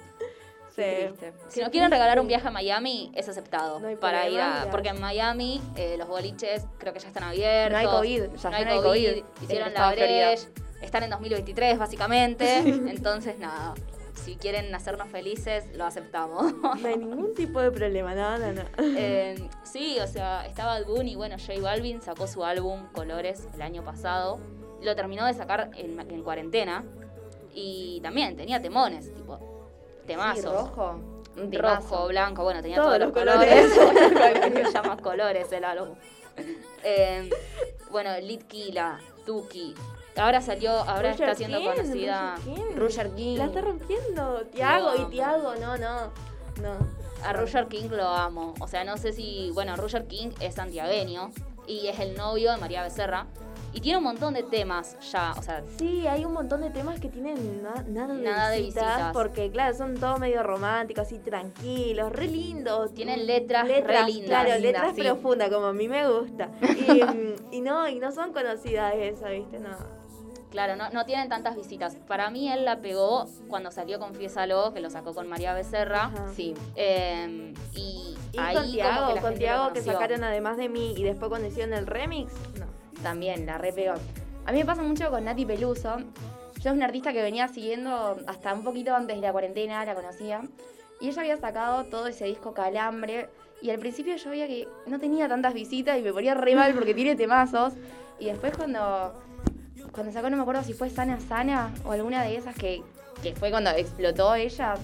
[0.74, 0.82] Sí.
[1.48, 3.78] Si nos quieren regalar un viaje a Miami, es aceptado.
[3.78, 4.64] No hay para ir problema, a.
[4.64, 4.70] ya.
[4.70, 7.72] Porque en Miami eh, los boliches creo que ya están abiertos.
[7.72, 9.24] No hay COVID, ya no hay no hay COVID.
[9.42, 10.48] Hicieron la breche.
[10.80, 12.58] Están en 2023, básicamente.
[12.58, 13.74] Entonces, nada.
[14.14, 16.54] Si quieren hacernos felices, lo aceptamos.
[16.62, 18.62] No hay ningún tipo de problema, no, no, no.
[18.78, 23.62] Eh, sí, o sea, estaba Bad Bunny, bueno, J Balvin sacó su álbum Colores el
[23.62, 24.40] año pasado.
[24.80, 26.84] Lo terminó de sacar en, en cuarentena.
[27.54, 29.51] Y también tenía temones, tipo,
[30.12, 30.42] temazos.
[30.42, 31.00] Sí, rojo.
[31.36, 31.88] Un temazo.
[31.90, 33.72] Rojo, blanco, bueno, tenía Todos todos, los los colores.
[34.64, 35.96] Se llama colores el álbum.
[36.84, 37.30] Eh,
[37.90, 39.74] bueno, Litkila, Tuki.
[40.16, 42.34] Ahora salió, ahora Roger está siendo King, conocida.
[42.76, 43.38] Roger King.
[43.38, 44.42] La está rompiendo.
[44.52, 45.04] Tiago y.
[45.10, 46.12] Tiago, no, no.
[46.60, 46.76] No.
[47.24, 48.52] A Roger King lo amo.
[48.60, 49.50] O sea, no sé si.
[49.54, 51.30] Bueno, Roger King es santiagueño
[51.66, 53.26] y es el novio de María Becerra.
[53.74, 55.34] Y tiene un montón de temas ya.
[55.38, 58.60] O sea, Sí, hay un montón de temas que tienen na- nada de Nada de
[58.60, 59.12] visitas, visitas.
[59.14, 62.92] porque claro, son todos medio románticos, así tranquilos, re lindos.
[62.92, 63.84] Tienen Mm, letras re lindas.
[64.28, 65.00] Claro, Lindas, letras sí.
[65.02, 66.50] profundas, como a mí me gusta.
[67.00, 69.58] Y, mm, y no, y no son conocidas esas, ¿viste?
[69.58, 69.70] No.
[70.50, 71.96] Claro, no, no tienen tantas visitas.
[72.06, 76.04] Para mí él la pegó cuando salió Confiésalo, que lo sacó con María Becerra.
[76.04, 76.26] Ajá.
[76.36, 76.52] Sí.
[76.76, 81.04] Eh, y, Y ahí con Tiago, que con Tiago que sacaron además de mí y
[81.04, 82.30] después cuando hicieron el remix,
[82.60, 82.66] no.
[83.02, 83.94] También, la re pegó.
[84.46, 85.96] A mí me pasa mucho con Nati Peluso.
[86.60, 89.94] Yo es una artista que venía siguiendo hasta un poquito antes de la cuarentena, la
[89.94, 90.42] conocía.
[91.00, 93.28] Y ella había sacado todo ese disco Calambre.
[93.60, 96.74] Y al principio yo veía que no tenía tantas visitas y me ponía re mal
[96.74, 97.74] porque tiene temazos.
[98.18, 99.14] Y después cuando,
[99.92, 102.82] cuando sacó, no me acuerdo si fue Sana Sana o alguna de esas que,
[103.22, 104.74] que fue cuando explotó ella.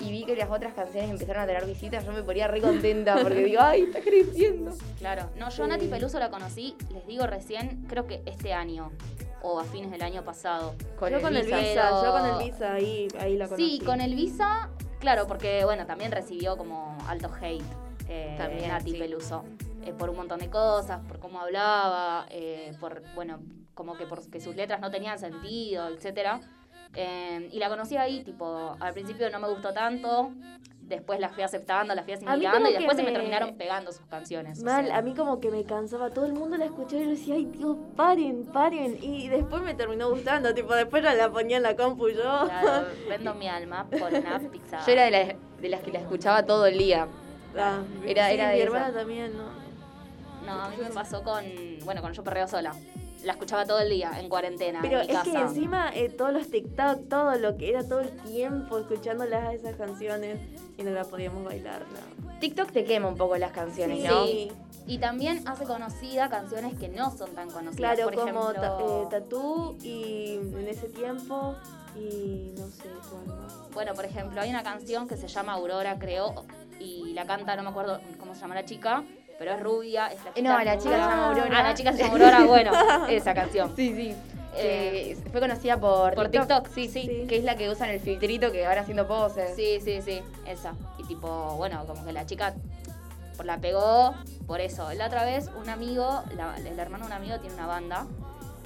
[0.00, 3.16] Y vi que las otras canciones empezaron a tener visitas, yo me ponía re contenta
[3.22, 4.72] porque digo, ay, está creciendo.
[4.98, 8.92] Claro, no, yo a Nati Peluso la conocí, les digo recién, creo que este año
[9.42, 10.74] o a fines del año pasado.
[10.98, 11.58] Con yo el con el Visa.
[11.58, 13.78] Visa, yo con el Visa ahí, ahí la conocí.
[13.78, 14.68] Sí, con el Visa,
[15.00, 17.62] claro, porque bueno, también recibió como alto hate
[18.08, 18.98] eh, También, Nati sí.
[18.98, 19.44] Peluso.
[19.82, 23.38] eh, por un montón de cosas, por cómo hablaba, eh, por, bueno,
[23.74, 26.40] como que porque sus letras no tenían sentido, etcétera.
[26.96, 30.30] Eh, y la conocí ahí, tipo, al principio no me gustó tanto,
[30.80, 34.62] después la fui aceptando, la fui asimilando y después se me terminaron pegando sus canciones.
[34.62, 34.96] o Mal, sea.
[34.96, 37.44] a mí como que me cansaba, todo el mundo la escuchaba y yo decía, ay
[37.46, 38.96] Dios, paren, paren.
[39.02, 42.22] Y después me terminó gustando, tipo, después ya la ponía en la compu yo.
[42.46, 44.80] Claro, vendo mi alma por una pizza.
[44.86, 47.06] Yo era de las, de las que la escuchaba todo el día.
[47.58, 48.66] Ah, Era- sí, era de mi esa.
[48.76, 49.66] hermana también, ¿no?
[50.46, 51.44] No, a mí me pasó con,
[51.84, 52.72] bueno, con Yo Perreo Sola.
[53.26, 55.30] La escuchaba todo el día, en cuarentena, Pero en mi es casa.
[55.32, 59.52] que encima eh, todos los TikTok, todo lo que era todo el tiempo escuchándolas a
[59.52, 60.38] esas canciones
[60.78, 62.38] y no la podíamos bailar, no.
[62.38, 64.06] TikTok te quema un poco las canciones, Sí.
[64.06, 64.54] ¿no?
[64.86, 67.96] Y también hace conocida canciones que no son tan conocidas.
[67.96, 71.56] Claro, Por como ejemplo, eh, Tatú y en ese tiempo
[71.96, 73.70] y no sé cuál más.
[73.72, 76.44] Bueno, por ejemplo, hay una canción que se llama Aurora, creo,
[76.78, 79.02] y la canta, no me acuerdo cómo se llama la chica,
[79.38, 81.58] pero es rubia, es Eh, no, la chica se llama Aurora.
[81.58, 82.72] Ah, la chica se llama Aurora, bueno,
[83.08, 83.72] esa canción.
[83.76, 84.14] Sí, sí.
[84.58, 87.26] Eh, fue conocida por, por TikTok, sí, sí, sí.
[87.28, 89.54] Que es la que usan el filtrito que ahora haciendo poses.
[89.54, 90.72] Sí, sí, sí, esa.
[90.98, 92.54] Y tipo, bueno, como que la chica
[93.36, 94.14] por- la pegó
[94.46, 94.90] por eso.
[94.94, 98.06] La otra vez un amigo, la- el hermano de un amigo tiene una banda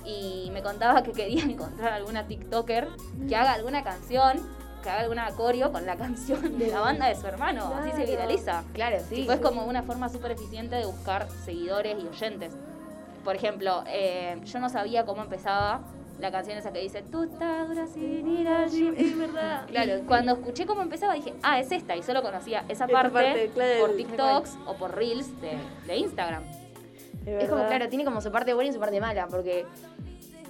[0.04, 2.86] y me contaba que quería encontrar alguna TikToker
[3.28, 4.38] que haga alguna canción,
[4.80, 7.72] que haga alguna coreo con la canción de la banda de su hermano.
[7.74, 8.64] Así se viraliza.
[8.72, 9.16] Claro, sí.
[9.16, 12.54] Tipo, es como una forma súper eficiente de buscar seguidores y oyentes.
[13.24, 15.82] Por ejemplo, eh, yo no sabía cómo empezaba
[16.18, 18.94] la canción esa que dice Tú estás dura sin ir al gym".
[18.96, 19.66] Es verdad.
[19.68, 23.50] Claro, cuando escuché cómo empezaba dije, ah, es esta, y solo conocía esa parte, parte,
[23.54, 26.42] claro, por TikToks o por Reels de, de Instagram.
[27.26, 29.66] Es como, claro, tiene como su parte buena y su parte mala, porque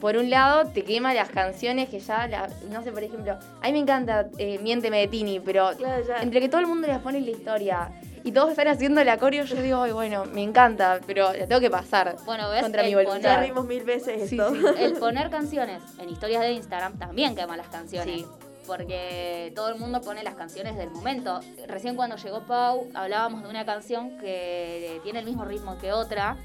[0.00, 3.66] por un lado te quema las canciones que ya, la- no sé, por ejemplo, a
[3.66, 6.22] mí me encanta eh, Miénteme de Tini, pero Claro, ya.
[6.22, 7.88] entre que todo el mundo las pone en la historia
[8.24, 11.60] y todos están haciendo la coreo, yo digo, ay, bueno, me encanta, pero la tengo
[11.60, 13.34] que pasar Bueno, ves, contra mi el Ya voluntad.
[13.34, 14.54] poner, vimos mil veces Sí, esto.
[14.54, 14.62] sí.
[14.78, 18.14] el poner canciones en historias de Instagram también quema las canciones.
[18.20, 18.26] Sí.
[18.66, 21.40] Porque todo el mundo pone las canciones del momento.
[21.66, 26.36] Recién cuando llegó Pau, hablábamos de una canción que tiene el mismo ritmo que otra,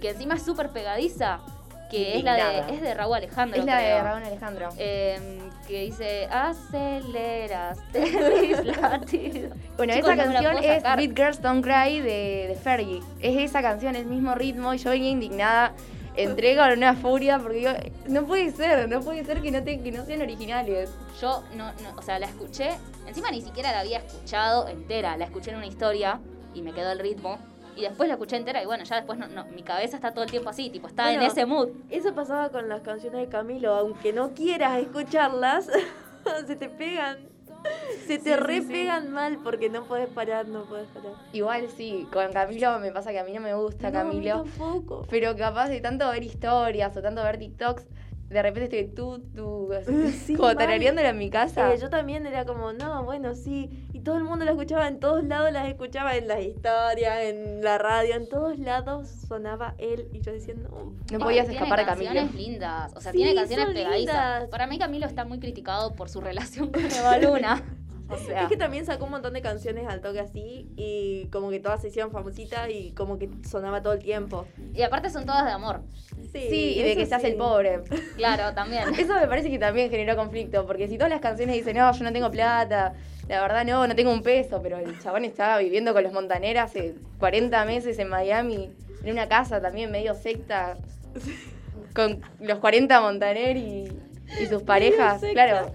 [0.00, 1.40] que encima es súper pegadiza,
[1.96, 3.60] que es la de, es de Raúl Alejandro.
[3.60, 4.02] Es la de.
[4.02, 4.68] Raúl Alejandro.
[4.78, 5.38] Eh,
[5.68, 7.78] que dice aceleras
[8.80, 9.50] latidos.
[9.76, 10.98] Bueno, Chicos, esa canción es sacar.
[10.98, 13.00] Beat Girls Don't Cry de, de Fergie.
[13.20, 15.72] Es esa canción, el mismo ritmo, y yo venía indignada.
[16.16, 17.70] Entré con una furia porque digo,
[18.06, 20.90] no puede ser, no puede ser que no, te- que no sean originales.
[21.20, 22.70] Yo no, no, o sea, la escuché,
[23.08, 26.20] encima ni siquiera la había escuchado entera, la escuché en una historia
[26.54, 27.38] y me quedó el ritmo.
[27.76, 30.24] Y después la escuché entera y bueno, ya después no, no, mi cabeza está todo
[30.24, 31.70] el tiempo así, tipo, está en ese mood.
[31.90, 35.68] Eso pasaba con las canciones de Camilo, aunque no quieras escucharlas,
[36.46, 37.18] se te pegan.
[38.06, 41.12] Se te Sí, sí, repegan mal porque no puedes parar, no puedes parar.
[41.32, 44.10] Igual sí, con Camilo me pasa que a mí no me gusta No, a mí
[44.10, 44.42] Camilo.
[44.44, 45.06] tampoco.
[45.08, 47.86] Pero capaz de tanto ver historias o tanto ver TikToks,
[48.34, 51.72] de repente estoy tú, tú, así, Sí, como tarareándola en mi casa.
[51.72, 53.88] Eh, yo también era como, no, bueno, sí.
[53.94, 57.62] Y todo el mundo la escuchaba en todos lados, las escuchaba en las historias, en
[57.62, 60.08] la radio, en todos lados sonaba él.
[60.12, 60.92] Y yo decía, no.
[61.10, 62.12] no podías escapar de Camilo.
[62.12, 63.96] canciones lindas, o sea, Sí, tiene canciones pegadizas.
[63.98, 64.48] lindas.
[64.50, 67.62] Para mí Camilo está muy criticado por su relación con Eva Luna.
[68.06, 71.48] O sea, Es que también sacó un montón de canciones al toque así y como
[71.48, 74.44] que todas se hicieron famositas y como que sonaba todo el tiempo.
[74.74, 75.80] y aparte son todas de amor.
[76.40, 77.32] Sí, y de que se hace sí.
[77.32, 77.80] el pobre.
[78.16, 78.94] Claro, también.
[78.98, 82.04] Eso me parece que también generó conflicto, porque si todas las canciones dicen, no, yo
[82.04, 82.94] no tengo plata,
[83.28, 86.70] la verdad no, no tengo un peso, pero el chabón estaba viviendo con los Montaneras
[86.70, 88.70] hace 40 meses en Miami,
[89.02, 90.76] en una casa también medio secta,
[91.94, 93.92] con los 40 Montaner y,
[94.40, 95.72] y sus parejas, claro.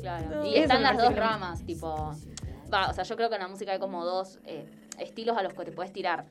[0.00, 0.26] Claro.
[0.30, 0.44] No.
[0.46, 2.14] Y Eso están las dos que- ramas, tipo.
[2.72, 4.64] Va, o sea, yo creo que en la música hay como dos eh,
[4.98, 6.24] estilos a los que te puedes tirar.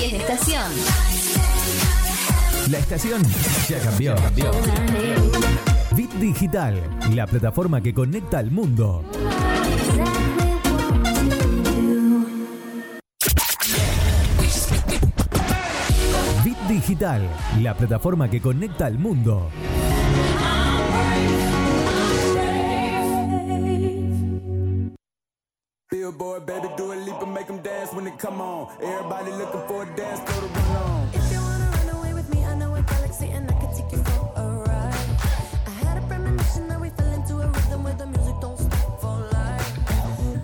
[0.00, 0.72] Cambies de estación.
[2.70, 3.22] La estación
[3.68, 4.14] ya cambió.
[5.96, 9.04] Bit Digital, la plataforma que conecta al mundo.
[16.44, 17.28] Bit Digital,
[17.60, 19.50] la plataforma que conecta al mundo.
[25.90, 26.68] Billboard, baby,
[28.18, 28.68] them dance when they come on.
[28.82, 31.08] Everybody looking for a dance, throw the run on.
[31.12, 33.92] If you wanna run away with me, I know a galaxy and I can take
[33.92, 35.08] you for a ride.
[35.66, 39.00] I had a premonition that we fell into a rhythm where the music don't stop
[39.00, 39.74] for life.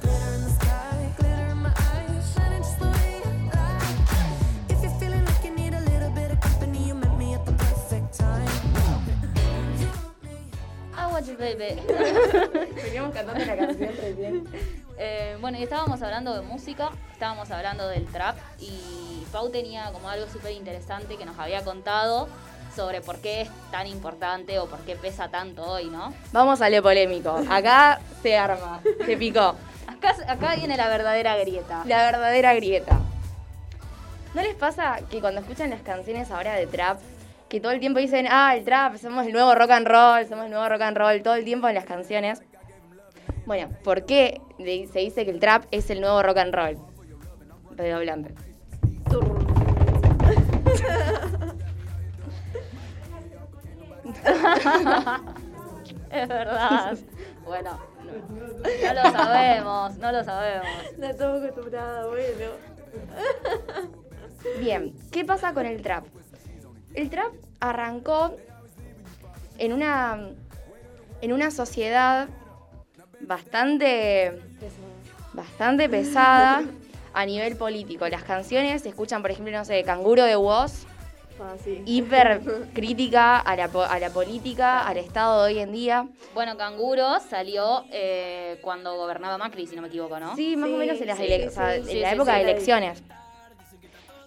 [0.01, 4.71] Glitter in the sky, glitter in my eyes, shining just the way you like.
[4.71, 7.45] If you're feeling like you need a little bit of company, you met me at
[7.47, 8.49] the perfect time.
[10.97, 11.81] I want you, baby.
[12.83, 14.49] Veníamos cantando la canción recién.
[14.99, 20.09] Eh, bueno, y estábamos hablando de música, estábamos hablando del trap y Pau tenía como
[20.09, 22.29] algo súper interesante que nos había contado
[22.75, 26.15] sobre por qué es tan importante o por qué pesa tanto hoy, ¿no?
[26.33, 27.43] Vamos a lo polémico.
[27.51, 29.55] Acá se arma, se picó.
[29.87, 31.83] Acá, acá viene la verdadera grieta.
[31.87, 32.99] La verdadera grieta.
[34.35, 36.99] ¿No les pasa que cuando escuchan las canciones ahora de trap,
[37.49, 40.47] que todo el tiempo dicen, ah, el trap, somos el nuevo rock and roll, somos
[40.47, 42.43] el nuevo rock and roll, todo el tiempo en las canciones?
[43.47, 46.77] Bueno, ¿por qué se dice que el trap es el nuevo rock and roll?
[47.77, 48.35] Redoblante.
[56.11, 56.97] Es verdad.
[57.45, 60.67] Bueno, no, no lo sabemos, no lo sabemos.
[60.99, 62.53] No estamos acostumbrados, bueno.
[64.59, 66.07] Bien, ¿qué pasa con el trap?
[66.95, 68.37] El trap arrancó
[69.59, 70.31] en una,
[71.21, 72.29] en una sociedad
[73.21, 74.41] bastante,
[75.33, 76.63] bastante pesada
[77.15, 78.09] a nivel político.
[78.09, 80.85] Las canciones se escuchan, por ejemplo, no sé, Canguro de Woz,
[81.39, 81.83] Ah, sí.
[81.85, 82.41] hiper
[82.75, 86.07] crítica a la, po- a la política, al Estado de hoy en día.
[86.33, 90.35] Bueno, Canguro salió eh, cuando gobernaba Macri, si no me equivoco, ¿no?
[90.35, 92.15] Sí, más o menos en, las sí, ele- o sea, sí, en sí, la sí,
[92.15, 93.03] época sí, de elecciones.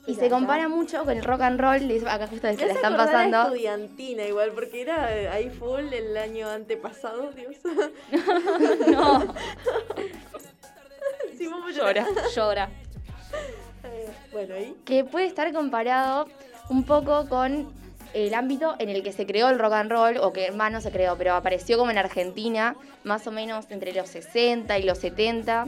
[0.09, 2.97] Y Y se compara mucho con el rock and roll, acá justo se la están
[2.97, 3.43] pasando.
[3.43, 7.55] estudiantina igual, porque era eh, ahí full el año antepasado, Dios.
[8.91, 9.21] No,
[11.37, 12.69] sí, vamos llora, llora.
[13.83, 14.75] Eh, bueno, ahí.
[14.83, 16.27] que puede estar comparado
[16.69, 17.71] un poco con
[18.13, 20.81] el ámbito en el que se creó el rock and roll, o que más no
[20.81, 24.97] se creó, pero apareció como en Argentina, más o menos entre los 60 y los
[24.97, 25.67] 70.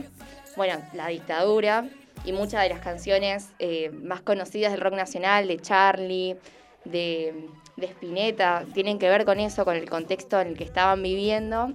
[0.56, 1.84] Bueno, la dictadura
[2.24, 6.36] y muchas de las canciones eh, más conocidas del rock nacional, de Charlie,
[6.84, 11.02] de, de Spinetta, tienen que ver con eso, con el contexto en el que estaban
[11.02, 11.72] viviendo.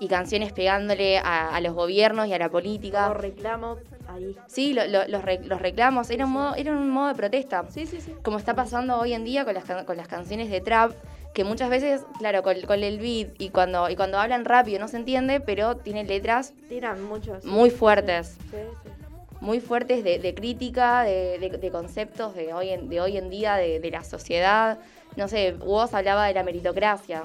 [0.00, 3.02] Y canciones pegándole a, a los gobiernos y a la política.
[3.08, 4.36] Como reclamo, ahí.
[4.46, 7.64] Sí, lo- lo- los, re- los reclamos, era un, modo, era un modo de protesta.
[7.68, 8.14] Sí, sí, sí.
[8.22, 10.92] Como está pasando hoy en día con las, con las canciones de trap,
[11.34, 14.86] que muchas veces, claro, con, con el beat y cuando, y cuando hablan rápido no
[14.86, 17.44] se entiende, pero tiene letras Tiran muchos.
[17.44, 18.90] muy fuertes, Sí, sí.
[19.40, 23.30] Muy fuertes de, de crítica, de, de- de conceptos de hoy en, de hoy en
[23.30, 24.78] día, de, la sociedad.
[25.16, 27.24] No sé, vos hablaba de la meritocracia,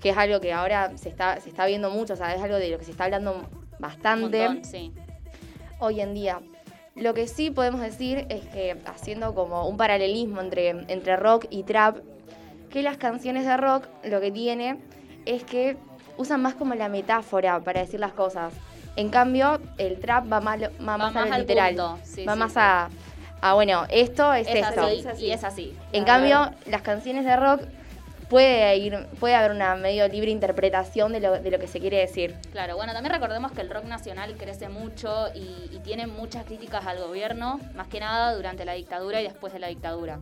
[0.00, 2.56] que es algo que ahora se está, se está viendo mucho, o sea, es algo
[2.56, 4.92] de lo que se está hablando bastante montón, sí.
[5.78, 6.40] hoy en día.
[6.94, 11.62] Lo que sí podemos decir es que haciendo como un paralelismo entre, entre rock y
[11.62, 11.98] trap,
[12.68, 14.78] que las canciones de rock lo que tiene
[15.24, 15.76] es que
[16.18, 18.52] usan más como la metáfora para decir las cosas.
[18.96, 21.76] En cambio, el trap va más, lo- va más a lo al literal.
[22.04, 22.58] sí, va sí, más sí.
[23.42, 24.82] a, bueno, esto es, Es esto.
[24.82, 25.24] así, Es así.
[25.26, 25.76] y es así.
[25.92, 26.22] En Claro.
[26.28, 27.62] cambio, las canciones de rock
[28.28, 31.96] puede ir, puede haber una medio libre interpretación de lo, de lo que se quiere
[31.98, 32.36] decir.
[32.52, 36.86] Claro, bueno, también recordemos que el rock nacional crece mucho y, y tiene muchas críticas
[36.86, 40.20] al gobierno, más que nada durante la dictadura y después de la dictadura.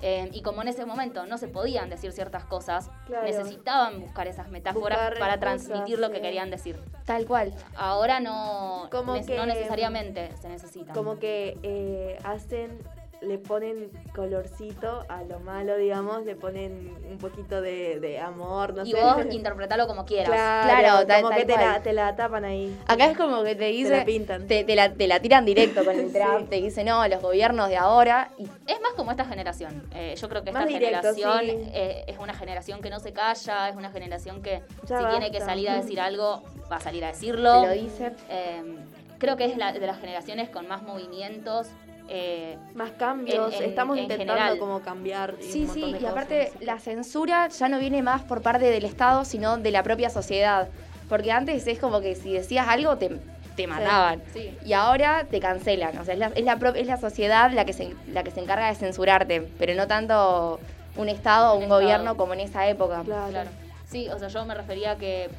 [0.00, 3.26] Eh, y como en ese momento no se podían decir ciertas cosas, Claro.
[3.26, 6.22] necesitaban buscar esas metáforas Buscar para cosas, transmitir lo que sí.
[6.22, 6.80] querían decir.
[7.04, 7.52] Tal cual.
[7.76, 10.94] Ahora no, Como ne- que- no necesariamente se necesitan.
[10.94, 12.78] Como que eh, hacen,
[13.20, 18.84] le ponen colorcito a lo malo, digamos, le ponen un poquito de, de amor, no
[18.84, 19.00] y sé.
[19.00, 20.28] vos interpretalo como quieras.
[20.30, 22.78] Claro, Claro, tal- como tal que te la, te la tapan ahí.
[22.86, 23.96] Acá es como que te dice.
[23.96, 24.46] la pintan.
[24.46, 26.12] Te, te la, te la tiran directo con el.
[26.12, 26.18] Sí.
[26.48, 28.30] Te dice, no, los gobiernos de ahora.
[28.38, 29.82] Y Es más como esta generación.
[29.94, 31.70] Eh, yo creo que esta directo, generación sí.
[31.74, 35.30] eh, es una generación que no se calla, es una generación que Ya si tiene
[35.32, 37.62] que salir a decir algo, va a salir a decirlo.
[37.62, 38.12] te lo dice.
[38.28, 38.76] Eh,
[39.18, 41.66] creo que es la, de las generaciones con más movimientos.
[42.08, 44.58] Eh, Más cambios, En- en- estamos en intentando general.
[44.58, 45.34] como cambiar.
[45.34, 48.84] un Sí, sí, de y aparte la censura ya no viene más por parte del
[48.84, 50.68] Estado, sino de la propia sociedad.
[51.08, 53.18] Porque antes es como que si decías algo te,
[53.56, 54.22] te mataban.
[54.32, 54.56] sí.
[54.64, 55.96] Y ahora te cancelan.
[55.98, 58.40] O sea, es la, es la, es la sociedad la que, se, la que se
[58.40, 60.60] encarga de censurarte, pero no tanto
[60.96, 61.80] un Estado o Un un Estado.
[61.80, 63.02] gobierno como en esa época.
[63.04, 63.30] Claro.
[63.30, 63.50] Claro.
[63.86, 65.30] Sí, o sea, yo me refería a que,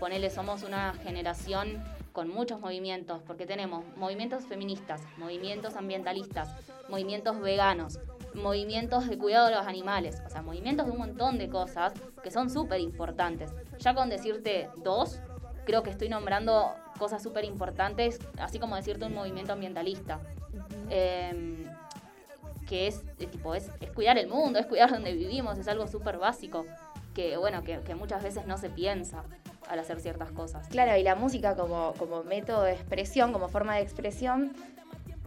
[0.00, 1.82] ponele, somos una generación
[2.18, 6.48] con muchos movimientos, porque tenemos movimientos feministas, movimientos ambientalistas,
[6.88, 8.00] movimientos veganos,
[8.34, 11.92] movimientos de cuidado de los animales, o sea, movimientos de un montón de cosas
[12.24, 13.52] que son súper importantes.
[13.78, 15.20] Ya con decirte dos,
[15.64, 20.18] creo que estoy nombrando cosas súper importantes, así como decirte un movimiento ambientalista.
[20.90, 21.66] Em,
[22.66, 25.86] que es, eh, tipo, es, es cuidar el mundo, es cuidar donde vivimos, es algo
[25.86, 26.66] súper básico,
[27.14, 29.22] que bueno, que, que muchas veces no se piensa
[29.68, 30.68] al hacer ciertas cosas.
[30.68, 34.52] Claro, y la música como, como método de expresión, como forma de expresión,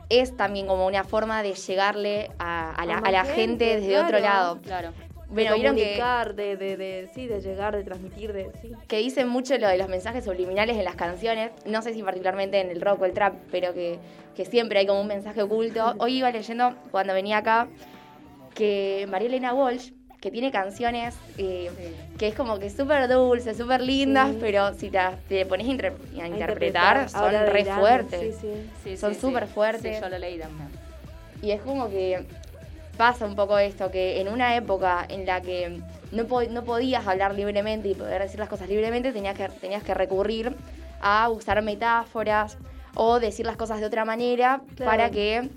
[0.09, 3.89] es también como una forma de llegarle a, a la, A la gente, gente desde
[3.89, 4.07] claro.
[4.07, 4.61] otro lado.
[4.61, 4.91] Claro.
[5.29, 8.73] Bueno, de vieron que, de, de, de, sí, de llegar, de transmitir, de, sí.
[8.89, 12.59] que dicen mucho lo de los mensajes subliminales en las canciones, no sé si particularmente
[12.59, 13.97] en el rock o el trap, pero que,
[14.35, 15.95] que siempre hay como un mensaje oculto.
[15.99, 17.69] Hoy iba leyendo, cuando venía acá,
[18.53, 21.71] que María Elena Walsh, que tiene canciones eh,
[22.17, 24.37] que es como que súper dulces, súper lindas, Sí.
[24.39, 28.37] pero si te, te pones a, inter- a A interpretar, son ahora re fuertes.
[28.39, 28.69] Sí, sí.
[28.83, 29.53] Sí, Son sí, súper sí.
[29.53, 29.95] fuertes.
[29.95, 30.69] Sí, yo lo leí también.
[31.41, 32.23] Y es como que
[32.97, 37.07] pasa un poco esto, que en una época en la que no, po- no podías
[37.07, 40.55] hablar libremente y poder decir las cosas libremente, tenías que, tenías que recurrir
[41.01, 42.57] a usar metáforas
[42.93, 44.91] o decir las cosas de otra manera Claro.
[44.91, 45.49] para que...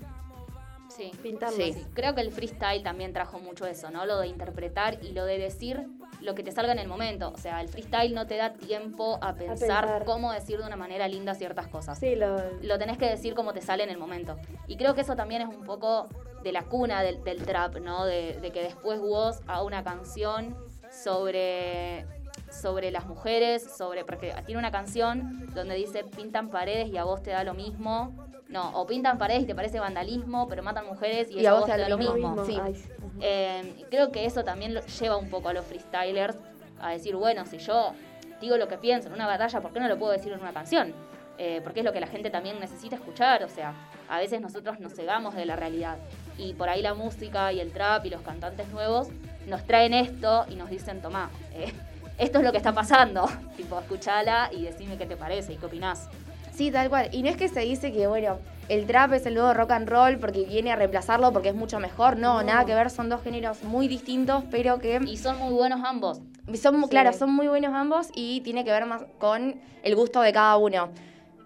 [0.95, 1.11] Sí.
[1.21, 1.57] Pintarlo.
[1.57, 1.85] Sí.
[1.93, 4.05] Creo que el freestyle también trajo mucho eso, ¿no?
[4.05, 5.87] Lo de interpretar y lo de decir
[6.21, 7.31] lo que te salga en el momento.
[7.33, 10.05] O sea, el freestyle no te da tiempo a pensar, pensar.
[10.05, 11.99] cómo decir de una manera linda ciertas cosas.
[11.99, 14.37] Sí, lo, Lo tenés que decir como te sale en el momento.
[14.67, 16.07] Y creo que eso también es un poco
[16.43, 18.05] de la cuna del, del trap, ¿no?
[18.05, 20.55] De, de que después vos a una canción
[20.91, 22.05] sobre
[22.51, 27.21] sobre las mujeres, sobre porque tiene una canción donde dice pintan paredes y a vos
[27.21, 28.13] te da lo mismo.
[28.47, 31.65] No, o pintan paredes y te parece vandalismo, pero matan mujeres y, eso a vos
[31.65, 32.45] te da lo mismo.
[32.45, 32.59] Sí.
[32.61, 32.89] Ay, sí.
[33.21, 36.37] Eh, y creo que eso también lo- lleva un poco a los freestylers
[36.79, 37.93] a decir, bueno, si yo
[38.41, 40.53] digo lo que pienso en una batalla, ¿por qué no lo puedo decir en una
[40.53, 40.93] canción?
[41.37, 43.73] Eh, porque es lo que la gente también necesita escuchar, o sea,
[44.07, 45.97] a veces nosotros nos cegamos de la realidad
[46.37, 49.09] y por ahí la música y el trap y los cantantes nuevos
[49.47, 51.73] nos traen esto y nos dicen, tomá, eh,
[52.17, 53.25] esto es lo que está pasando,
[53.57, 56.07] tipo, escuchala y decime qué te parece y qué opinás.
[56.55, 57.09] Sí, tal cual.
[57.11, 58.39] Y no es que se dice que, bueno,
[58.69, 61.79] el trap es el nuevo rock and roll porque viene a reemplazarlo porque es mucho
[61.79, 62.17] mejor.
[62.17, 62.43] No, No.
[62.47, 66.21] nada que ver, son dos géneros muy distintos, pero que Y son muy buenos ambos.
[66.59, 66.89] son, Sí.
[66.89, 70.57] claro, son muy buenos ambos y tiene que ver más con el gusto de cada
[70.57, 70.89] uno.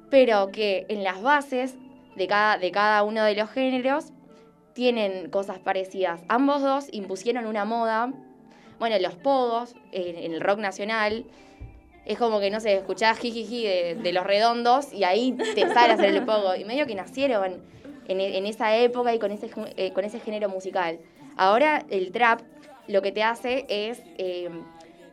[0.09, 1.75] Pero que en las bases
[2.15, 4.11] de cada, de cada uno de los géneros
[4.73, 6.21] tienen cosas parecidas.
[6.29, 8.11] Ambos dos impusieron una moda.
[8.79, 11.25] Bueno, los pogos en, en el rock nacional.
[12.09, 15.91] Es como que, no sé, escuchás jijiji de, de los redondos y ahí te sale
[15.91, 16.55] a hacer el pogo.
[16.55, 17.61] Y medio que nacieron
[18.07, 20.97] en, e- en esa época y con ese, eh, con ese género musical.
[21.37, 22.41] Ahora el trap
[22.87, 24.01] lo que te hace es...
[24.17, 24.49] eh,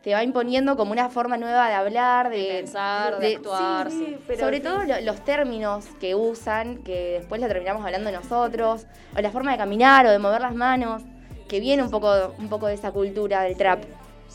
[0.03, 4.05] te va imponiendo como una forma nueva de hablar, de, De pensar, de actuar, sí,
[4.07, 4.17] sí.
[4.25, 4.63] pero sobre sí.
[4.63, 8.87] todo lo- los términos que usan, que después lo terminamos hablando nosotros,
[9.17, 11.03] o la forma de caminar o de mover las manos,
[11.49, 13.83] que viene un poco, un poco de esa cultura del trap.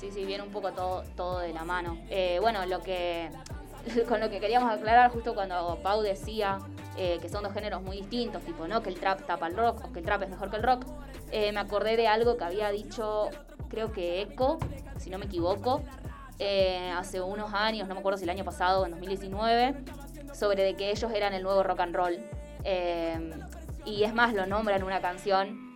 [0.01, 1.95] Sí, sí, viene un poco todo, todo de la mano.
[2.09, 3.29] Eh, bueno, lo que
[4.09, 6.57] con lo que queríamos aclarar justo cuando Pau decía
[6.97, 8.81] eh, que son dos géneros muy distintos, tipo, ¿no?
[8.81, 10.87] Que el trap tapa el rock o que el trap es mejor que el rock.
[11.31, 13.29] eh, me acordé de algo que había dicho,
[13.69, 14.57] creo que Echo,
[14.97, 15.83] si no me equivoco,
[16.39, 19.83] eh, hace unos años, no me acuerdo si el año pasado en 2019,
[20.33, 22.17] sobre de que ellos eran el nuevo rock and roll.
[22.63, 23.31] Eh,
[23.85, 25.70] y es más, lo nombra en una canción.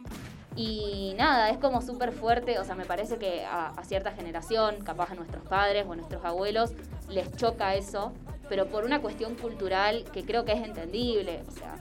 [0.56, 4.78] Y nada, es como súper fuerte, o sea, me parece que a, a cierta generación,
[4.84, 6.72] capaz a nuestros padres o a nuestros abuelos,
[7.10, 8.14] les choca eso,
[8.48, 11.76] pero por una cuestión cultural que creo que es entendible, o sea,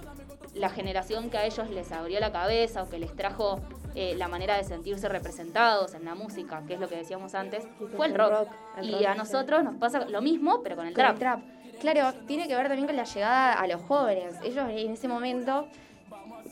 [0.55, 3.61] la generación que a ellos les abrió la cabeza o que les trajo
[3.95, 7.65] eh, la manera de sentirse representados en la música, que es lo que decíamos antes,
[7.97, 8.49] fue el rock.
[8.79, 9.19] el Y rock, a sí.
[9.19, 11.13] nosotros nos pasa lo mismo, pero con el Con trap.
[11.15, 11.41] el trap.
[11.81, 14.35] Claro, tiene que ver también con la llegada a los jóvenes.
[14.45, 15.67] Ellos en ese momento,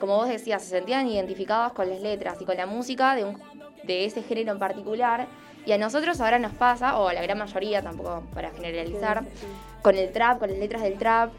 [0.03, 3.41] como vos decías, se sentían identificados con las letras y con la música de, un,
[3.85, 5.29] de ese género en particular.
[5.65, 9.23] Y a nosotros ahora nos pasa, o a la gran mayoría, tampoco para generalizar,
[9.81, 11.31] con el trap, con las letras del trap.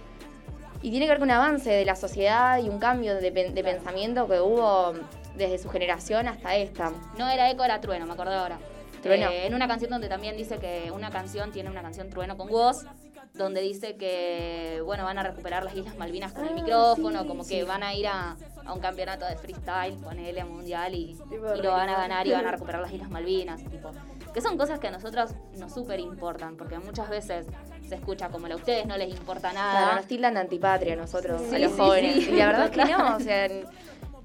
[0.81, 4.29] Y tiene que ver con un avance de la sociedad y un cambio de pensamiento
[4.29, 4.93] que hubo
[5.35, 6.93] desde su generación hasta esta.
[7.17, 8.59] No era eco, era trueno, me acordé ahora.
[9.01, 9.29] Trueno.
[9.29, 12.47] Eh, en una canción donde también dice que una canción tiene una canción trueno con
[12.47, 12.85] voz,
[13.33, 17.43] donde dice que bueno van a recuperar las Islas Malvinas con el micrófono, sí, como
[17.43, 17.55] sí.
[17.55, 21.17] que van a ir a, a un campeonato de freestyle, ponele mundial y,
[21.61, 23.91] lo van a ganar y van a recuperar las Islas Malvinas, tipo.
[24.33, 27.45] Que son cosas que a nosotros nos súper importan, porque muchas veces
[27.87, 29.95] se escucha como a ustedes no les importa Claro, nada.
[29.95, 32.15] nos tildan de antipatria a nosotros, Sí, a los sí, jóvenes.
[32.15, 32.31] sí.
[32.31, 33.47] Y la verdad es que no, o sea,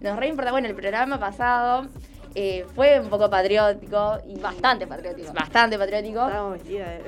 [0.00, 0.50] nos re importa.
[0.50, 1.88] Bueno, el programa pasado
[2.34, 4.18] eh, fue un poco patriótico.
[4.26, 5.32] Y Bastante patriótico.
[5.32, 6.24] Bastante patriótico.
[6.26, 7.00] Estábamos vestidas.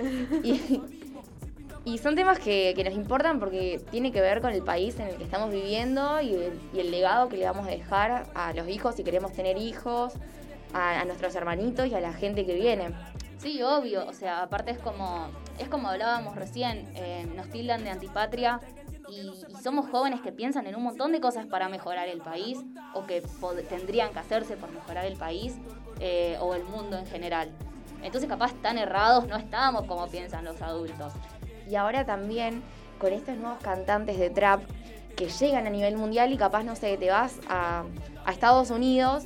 [0.43, 0.83] Y,
[1.85, 5.17] y son temas que, nos importan porque tiene que ver con el país en el
[5.17, 9.05] que estamos viviendo y el, legado que le vamos a dejar a los hijos si
[9.05, 10.13] queremos tener hijos,
[10.75, 12.91] a, nuestros hermanitos y a la gente que viene.
[13.39, 14.07] Sí, obvio.
[14.07, 15.29] O sea, aparte es como,
[15.59, 18.61] es como hablábamos recién, eh, nos tildan de antipatria
[19.09, 19.31] y,
[19.63, 22.59] somos jóvenes que piensan en un montón de cosas para mejorar el país
[22.95, 23.23] o que
[23.69, 25.57] tendrían que hacerse por mejorar el país
[25.99, 27.51] eh, o el mundo en general.
[28.03, 31.13] Entonces capaz tan errados no estamos como piensan los adultos.
[31.71, 32.63] Y ahora también
[32.99, 34.61] con estos nuevos cantantes de trap
[35.17, 37.85] que llegan a nivel mundial y capaz, no sé, te vas a,
[38.25, 39.25] a Estados Unidos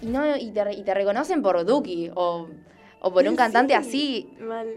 [0.00, 2.48] y, no, y, te, y te reconocen por Duki o,
[3.00, 4.36] o por un cantante Sí, así.
[4.40, 4.68] Mal.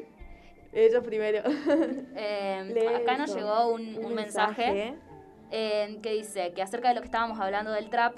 [0.74, 1.44] Ellos primero.
[2.16, 4.96] Eh, Lee acá nos llegó un, un mensaje
[5.52, 8.16] eh, que dice que acerca de lo que estábamos hablando del trap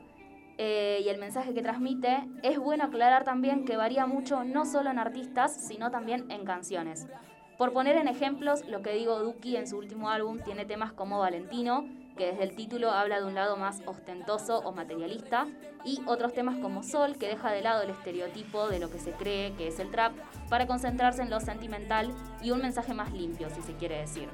[0.57, 4.89] eh, y el mensaje que transmite, es bueno aclarar también que varía mucho no solo
[4.89, 7.07] en artistas, sino también en canciones.
[7.59, 11.19] Por poner en ejemplos, lo que digo Duki en su último álbum tiene temas como
[11.19, 11.85] Valentino,
[12.17, 15.45] que desde el título habla de un lado más ostentoso o materialista,
[15.83, 19.11] y otros temas como Sol, que deja de lado el estereotipo de lo que se
[19.11, 20.13] cree que es el trap,
[20.49, 24.29] para concentrarse en lo sentimental y un mensaje más limpio, si se quiere decir.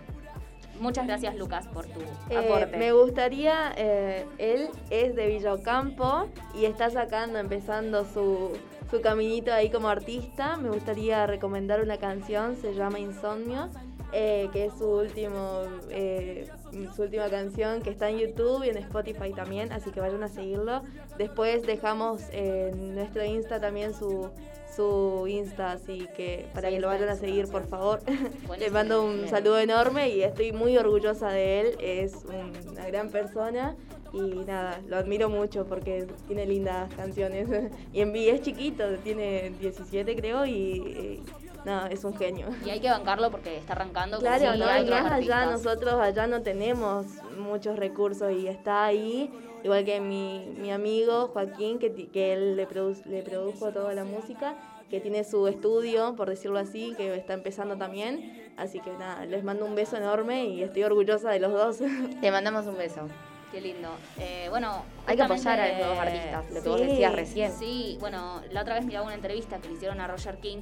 [0.79, 2.77] Muchas gracias Lucas por tu Eh, aporte.
[2.77, 8.51] me gustaría, eh, él es de Villocampo y está sacando, empezando su,
[8.89, 10.57] su caminito ahí como artista.
[10.57, 13.69] Me gustaría recomendar una canción, se llama Insomnio,
[14.13, 16.47] eh, que es su, último, eh,
[16.95, 20.27] su última canción que está en YouTube y en Spotify también, así que vayan a
[20.29, 20.81] seguirlo.
[21.17, 24.29] Después dejamos en nuestro Insta también su,
[24.75, 27.99] su Insta, así que para Sí, que lo vayan a seguir, por favor.
[28.07, 28.73] Le Buenísimo.
[28.73, 31.75] mando un saludo enorme y estoy muy orgullosa de él.
[31.79, 33.75] Es un- una gran persona
[34.15, 37.49] Y nada, lo admiro mucho porque tiene lindas canciones.
[37.93, 41.21] y en es chiquito, tiene 17 creo y
[41.65, 42.47] nada, es un genio.
[42.65, 44.19] Y hay que bancarlo porque está arrancando.
[44.19, 44.65] Claro, ¿no?
[44.65, 47.07] hay más allá, nosotros allá no tenemos
[47.37, 49.29] muchos recursos y está ahí,
[49.63, 54.05] igual que mi, mi amigo Joaquín, que, que él le, produ- le produjo toda la
[54.05, 54.55] música,
[54.89, 58.43] que tiene su estudio, por decirlo así, que está empezando también.
[58.55, 61.79] Así que nada, les mando un beso enorme y estoy orgullosa de los dos.
[62.21, 63.09] Te mandamos un beso.
[63.55, 63.87] Qué lindo.
[64.17, 67.53] Eh, bueno, Hay que apoyar a los nuevos artistas, lo que vos decías recién.
[67.53, 70.57] Sí, bueno, la otra vez miraba una entrevista que le hicieron a Roger King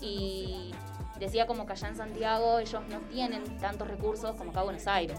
[0.00, 0.72] y
[1.18, 4.86] decía como que allá en Santiago ellos no tienen tantos recursos como acá en Buenos
[4.86, 5.18] Aires.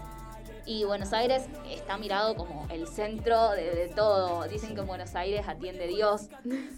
[0.68, 4.46] Y Buenos Aires está mirado como el centro de, de todo.
[4.48, 6.28] Dicen que en Buenos Aires atiende Dios,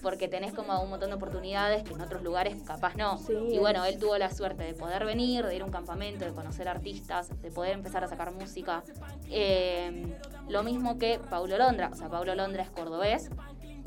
[0.00, 3.18] porque tenés como un montón de oportunidades que en otros lugares capaz no.
[3.18, 6.24] Sí, y bueno, él tuvo la suerte de poder venir, de ir a un campamento,
[6.24, 8.84] de conocer artistas, de poder empezar a sacar música.
[9.28, 10.16] Eh,
[10.48, 13.28] lo mismo que Paulo Londra, o sea, Paulo Londra es cordobés.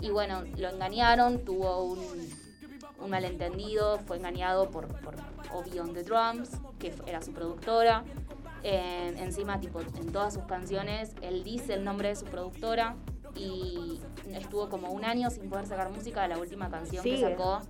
[0.01, 2.29] Y bueno, lo engañaron, tuvo un,
[2.99, 5.15] un malentendido, fue engañado por, por
[5.53, 8.03] Obi on the Drums, que era su productora.
[8.64, 12.95] Eh, encima, tipo, en todas sus canciones, él dice el nombre de su productora
[13.36, 13.99] y
[14.32, 16.28] estuvo como un año sin poder sacar música.
[16.28, 17.61] La última canción que sacó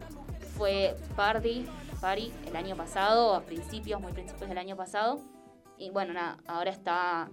[0.55, 1.65] fue Party,
[1.99, 5.19] Party el año pasado, a principios, muy principios del año pasado.
[5.79, 7.31] Y bueno, nada, ahora está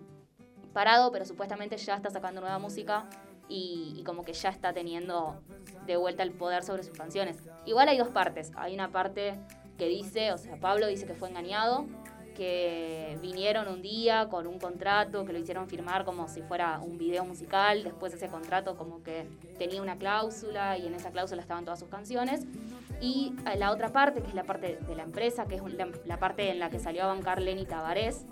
[0.72, 3.10] parado, pero supuestamente ya está sacando nueva música
[3.48, 5.42] y, y como que ya está teniendo
[5.86, 7.42] de vuelta el poder sobre sus canciones.
[7.66, 8.52] Igual hay dos partes.
[8.56, 9.38] Hay una parte
[9.76, 11.86] que dice, o sea, Pablo dice que fue engañado,
[12.34, 16.98] que vinieron un día con un contrato, que lo hicieron firmar como si fuera un
[16.98, 19.26] video musical, después ese contrato como que
[19.58, 22.46] tenía una cláusula y en esa cláusula estaban todas sus canciones.
[23.00, 25.62] Y eh, la otra parte, que es la parte de la empresa, que es
[26.06, 28.26] la, parte en la que salió a bancar Lenny Tavares,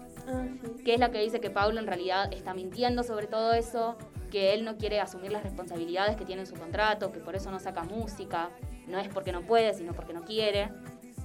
[0.85, 3.97] que es la que dice que Pablo en realidad está mintiendo sobre todo eso,
[4.31, 7.51] que él no quiere asumir las responsabilidades que tiene en su contrato, que por eso
[7.51, 8.51] no saca música,
[8.87, 10.71] no es porque no puede, sino porque no quiere.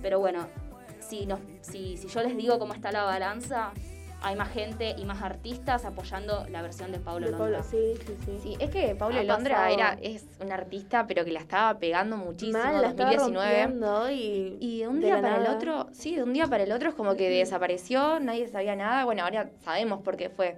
[0.02, 0.48] Pero bueno,
[1.14, 3.72] si, nos, si, si yo les digo cómo está la balanza,
[4.26, 7.60] hay más gente y más artistas apoyando la versión de Pablo De Londra.
[7.60, 8.40] Pablo, sí, sí, sí.
[8.42, 9.74] Sí, es que Pablo Ha Londra pasado.
[9.74, 13.62] era, es un artista, pero que la estaba pegando muchísimo en la estaba 2019.
[13.64, 15.56] rompiendo y, Y de un día para el nada.
[15.58, 19.04] otro, sí, de un día para el otro es como que desapareció, nadie sabía nada.
[19.06, 20.56] Bueno, ahora sabemos por qué fue.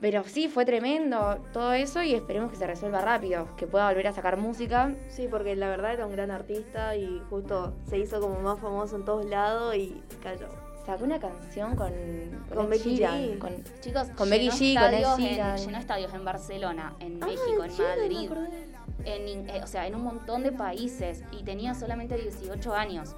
[0.00, 4.06] Pero sí, fue tremendo todo eso y esperemos que se resuelva rápido, que pueda volver
[4.08, 4.94] a sacar música.
[5.08, 8.96] Sí, porque la verdad era un gran artista y justo se hizo como más famoso
[8.96, 10.48] en todos lados y cayó.
[10.86, 11.92] Sacó una canción con,
[12.48, 13.38] Con Ed Becky G.
[13.38, 15.56] con- Chicos, Con Becky G, con Ed Sheeran.
[15.58, 18.30] llenó estadios en Barcelona, en Ah, México, en Madrid,
[19.04, 23.14] en, eh, o sea, en un montón de países y tenía solamente 18 años.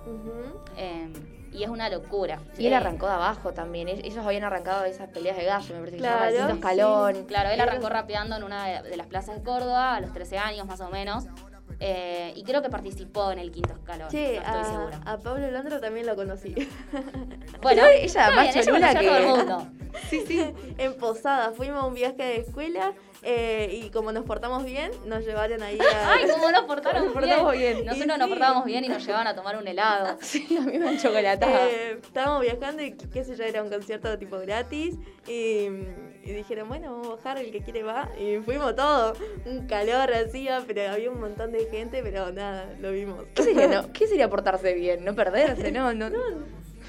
[0.77, 1.13] Eh,
[1.53, 2.39] y es una locura.
[2.59, 3.89] Y él arrancó de abajo también.
[3.89, 6.55] Ell- Ellos habían arrancado esas peleas de gallo, me parece que se Claro, Quinto sí.
[6.55, 7.25] escalón.
[7.27, 10.67] Claro, él arrancó rapeando en una de, las plazas de Córdoba a los 13 años
[10.67, 11.25] más o menos.
[11.85, 14.09] Eh, y creo que participó en el quinto escalón.
[14.09, 15.01] Che, no estoy a, segura.
[15.05, 16.55] a Pablo Londra también lo conocí.
[17.63, 19.67] Bueno, ella, más bien, cholula a todo el que- mundo.
[20.11, 20.53] sí, sí.
[20.79, 22.93] En Posada, fuimos a un viaje de escuela
[23.25, 26.13] eh, y como nos portamos bien, nos llevaron ahí a...
[26.13, 27.85] Ay, cómo nos portaron Nos portamos bien.
[27.85, 28.29] Nosotros Y nos sí.
[28.29, 30.19] portábamos bien y nos llevaban a tomar un helado.
[30.23, 31.53] Sí, a mí me han chocolatado.
[31.69, 34.97] Eh, estábamos viajando y qué sé yo, era un concierto tipo gratis
[35.29, 35.67] y,
[36.25, 38.09] y dijeron, bueno, vamos a bajar, el que quiere va.
[38.19, 42.91] Y fuimos todos, un calor hacía, pero había un montón de gente, pero nada, lo
[42.93, 43.25] vimos.
[43.35, 43.93] ¿Qué sería, no?
[43.93, 45.05] ¿Qué sería portarse bien?
[45.05, 45.71] ¿No perderse?
[45.71, 46.11] No, no.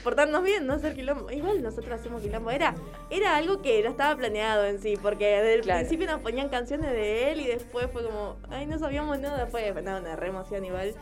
[0.03, 1.31] Portarnos bien, no hacer quilombo.
[1.31, 2.51] Igual nosotros hacemos quilombo.
[2.51, 2.75] Era,
[3.09, 5.79] era algo que no estaba planeado en sí, porque desde el Claro.
[5.79, 9.47] principio nos ponían canciones de él y después fue como, ay, no sabíamos nada.
[9.47, 10.93] Fue nada, una re emoción igual.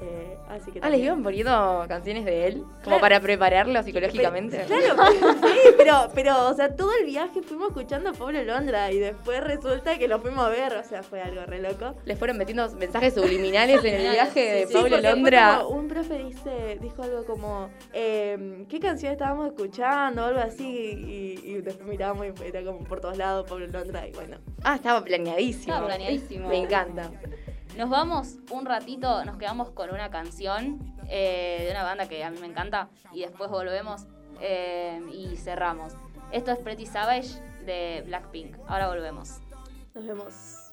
[0.00, 3.00] Eh, así que Ah, les iban poniendo canciones de él, como Claro.
[3.00, 4.64] para prepararlo psicológicamente.
[4.66, 4.94] Claro,
[5.42, 9.42] sí, pero, pero, o sea, todo el viaje fuimos escuchando a Pablo Londra y después
[9.42, 11.96] resulta que lo fuimos a ver, o sea, fue algo re loco.
[12.04, 15.62] Les fueron metiendo mensajes subliminales en el viaje de Sí, Pablo Londra.
[15.64, 20.22] como un profe dice, dijo algo como, eh, ¿qué canción estábamos escuchando?
[20.22, 24.06] O algo así, y, y después mirábamos y era como por todos lados Pablo Londra,
[24.06, 24.36] y bueno.
[24.62, 25.72] Ah, estaba planeadísimo.
[25.74, 26.48] Estaba planeadísimo.
[26.48, 27.10] Me encanta.
[27.78, 32.30] Nos vamos un ratito, nos quedamos con una canción eh, de una banda que a
[32.32, 34.08] mí me encanta y después volvemos
[34.40, 35.92] eh, y cerramos.
[36.32, 38.56] Esto es Pretty Savage de Blackpink.
[38.66, 39.38] Ahora volvemos.
[39.94, 40.67] Nos vemos.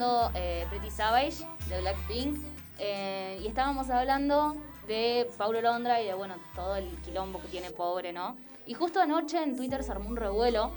[0.00, 2.38] Escuchando eh, Pretty Savage de Blackpink.
[2.78, 4.56] eh, y estábamos hablando
[4.88, 8.36] de Paulo Londra y de bueno todo el quilombo que tiene pobre, ¿no?
[8.66, 10.72] Y justo anoche en Twitter se armó un revuelo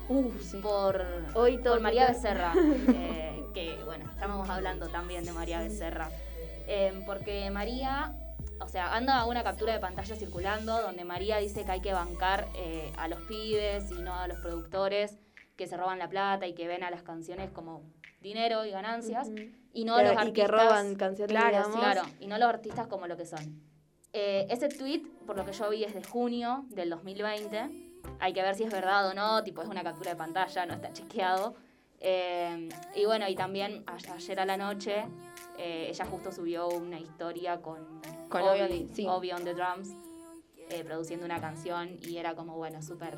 [0.61, 1.05] por,
[1.35, 2.07] Hoy todo por María.
[2.07, 2.53] Becerra.
[2.89, 6.09] eh, que bueno, estábamos hablando también de María Becerra.
[6.67, 8.15] Eh, porque María,
[8.59, 12.47] o sea, anda una captura de pantalla circulando donde María dice que hay que bancar
[12.55, 15.17] eh, a los pibes y no a los productores
[15.55, 17.83] que se roban la plata y que ven a las canciones como
[18.23, 19.29] dinero y ganancias
[19.73, 21.75] y no los y artistas que roban canciones, claro, digamos.
[21.79, 23.61] claro y no los artistas como lo que son
[24.13, 27.69] Eh, ese tweet por lo que yo vi es de junio del 2020
[28.19, 30.73] hay que ver si es verdad o no tipo es una captura de pantalla no
[30.73, 31.55] está chequeado
[32.05, 35.05] Eh, y bueno y también a- ayer a la noche
[35.57, 39.05] eh, ella justo subió una historia con Con Obi, Obi on the- sí.
[39.07, 39.89] Obi on the drums
[40.69, 43.17] eh, produciendo una canción y era como bueno súper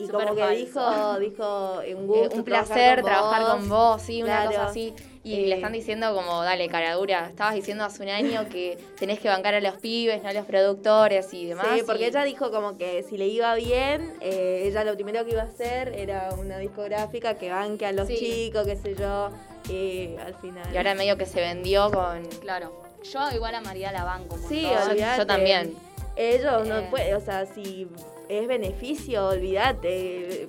[0.00, 0.56] Y súper como que falso.
[0.56, 3.96] dijo, dijo, un Eh, gusto un placer trabajar con vos.
[3.96, 4.50] vos, sí, una Claro.
[4.50, 4.94] cosa así.
[5.22, 7.26] Y Eh, le están diciendo como, dale, caradura.
[7.28, 10.46] Estabas diciendo hace un año que tenés que bancar a los pibes, no a los
[10.46, 11.66] productores y demás.
[11.74, 15.24] Sí, porque y- ella dijo como que si le iba bien, eh, ella lo primero
[15.26, 18.16] que iba a hacer era una discográfica que banque a los Sí.
[18.16, 19.30] chicos, qué sé yo,
[19.68, 20.72] y al final...
[20.72, 22.24] Y ahora medio que se vendió con...
[22.40, 22.72] claro
[23.02, 25.18] yo igual a María la banco Sí, olvídate.
[25.18, 25.74] yo también.
[26.16, 26.86] Ellos no Eh.
[26.90, 27.88] pueden, o sea, si
[28.30, 30.48] es beneficio, olvídate.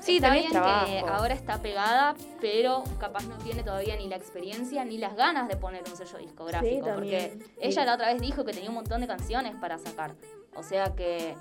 [0.00, 4.84] Sí, Está también que ahora está pegada, pero capaz no tiene todavía ni la experiencia
[4.84, 6.86] ni las ganas de poner un sello discográfico.
[6.86, 10.14] Sí, porque ella la otra vez dijo que tenía un montón de canciones para sacar.
[10.54, 11.34] O sea que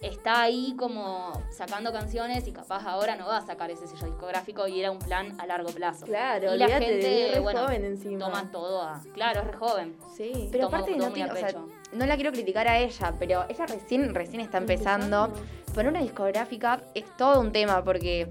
[0.00, 4.66] está ahí como sacando canciones y capaz ahora no va a sacar ese sello discográfico
[4.68, 6.06] y era un plan a largo plazo.
[6.06, 8.26] Claro, y la gente, es re bueno, joven encima.
[8.26, 9.00] toma todo a...
[9.14, 9.96] Claro, es re joven.
[10.16, 10.48] Sí.
[10.52, 11.54] Pero Toma aparte no, tiene- o sea.
[11.92, 15.32] No la quiero criticar a ella, pero ella recién, recién está empezando.
[15.74, 18.28] Poner una discográfica es todo un tema porque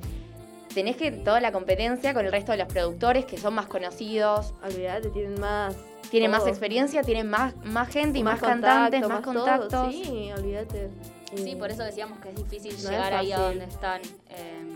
[0.74, 4.53] tenés que toda la competencia con el resto de los productores que son más conocidos,
[4.64, 5.76] Olvídate, tienen más.
[6.12, 9.93] tienen más experiencia, tienen más, más gente y más, contacto, cantantes, más todo, contactos.
[9.93, 10.89] Sí, olvídate.
[11.36, 14.01] Sí, por eso decíamos que es difícil No es llegar ahí a donde están.
[14.30, 14.76] eh,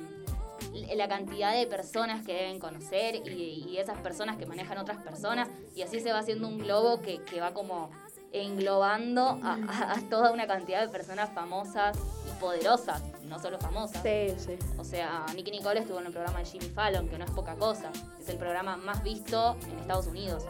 [0.95, 5.47] la cantidad de personas que deben conocer y, y esas personas que manejan otras personas
[5.75, 7.91] y así se va haciendo un globo que, que va como
[8.33, 14.01] englobando a, a- a toda una cantidad de personas famosas y poderosas, no solo famosas.
[14.03, 14.57] Sí, sí.
[14.77, 17.55] O sea, Nicky Nicole estuvo en el programa de Jimmy Fallon, que no es poca
[17.55, 17.91] cosa.
[18.19, 20.43] Es el programa más visto en Estados Unidos.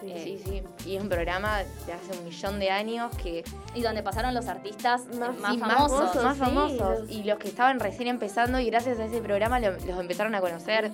[0.00, 0.10] Sí.
[0.12, 0.88] Eh, Sí, sí.
[0.90, 3.42] Y es un programa de hace un millón de años que
[3.74, 5.98] Y donde pasaron los artistas Más- más, famosos.
[6.12, 6.24] famosos.
[6.24, 7.00] más sí, famosos.
[7.00, 10.34] los- Y los que estaban recién empezando y gracias a ese programa lo- los empezaron
[10.34, 10.90] a conocer.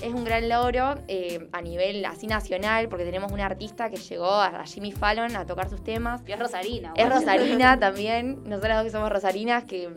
[0.00, 4.30] Es un gran logro eh, a nivel así nacional porque tenemos una artista que llegó
[4.30, 6.22] a, a Jimmy Fallon a tocar sus temas.
[6.26, 6.92] Y es Rosarina.
[6.96, 7.08] Es.
[7.08, 8.42] Rosarina también.
[8.44, 9.90] Nosotras dos que somos rosarinas que,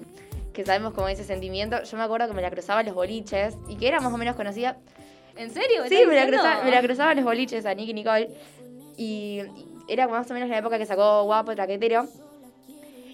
[0.54, 1.82] que sabemos cómo es ese sentimiento.
[1.84, 4.18] Yo me acuerdo que me la cruzaba en los boliches y que era más o
[4.18, 4.78] menos conocida.
[5.42, 5.84] ¿En serio?
[5.90, 8.30] Sí, me la, cruzaba, me la cruzaba en los boliches a Nicky Nicole.
[8.96, 9.42] Y,
[9.88, 12.08] era más o menos la época que sacó Guapo Traquetero.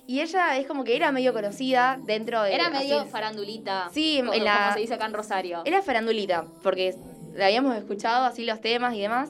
[0.06, 2.54] Y ella es como que era medio conocida dentro de.
[2.54, 3.90] Era medio así- farandulita.
[3.94, 5.62] Sí, como, en la- como se dice acá en Rosario.
[5.66, 6.96] Era farandulita, porque
[7.34, 9.30] la habíamos escuchado así los temas y demás.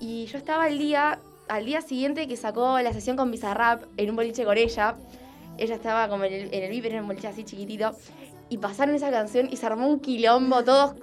[0.00, 4.08] Y yo estaba al día, al día siguiente que sacó la sesión con Bizarrap en
[4.10, 4.96] un boliche con ella.
[5.58, 7.94] Ella estaba como en el, en el viper, en un boliche así chiquitito.
[8.48, 10.94] Y pasaron esa canción y se armó un quilombo, todos,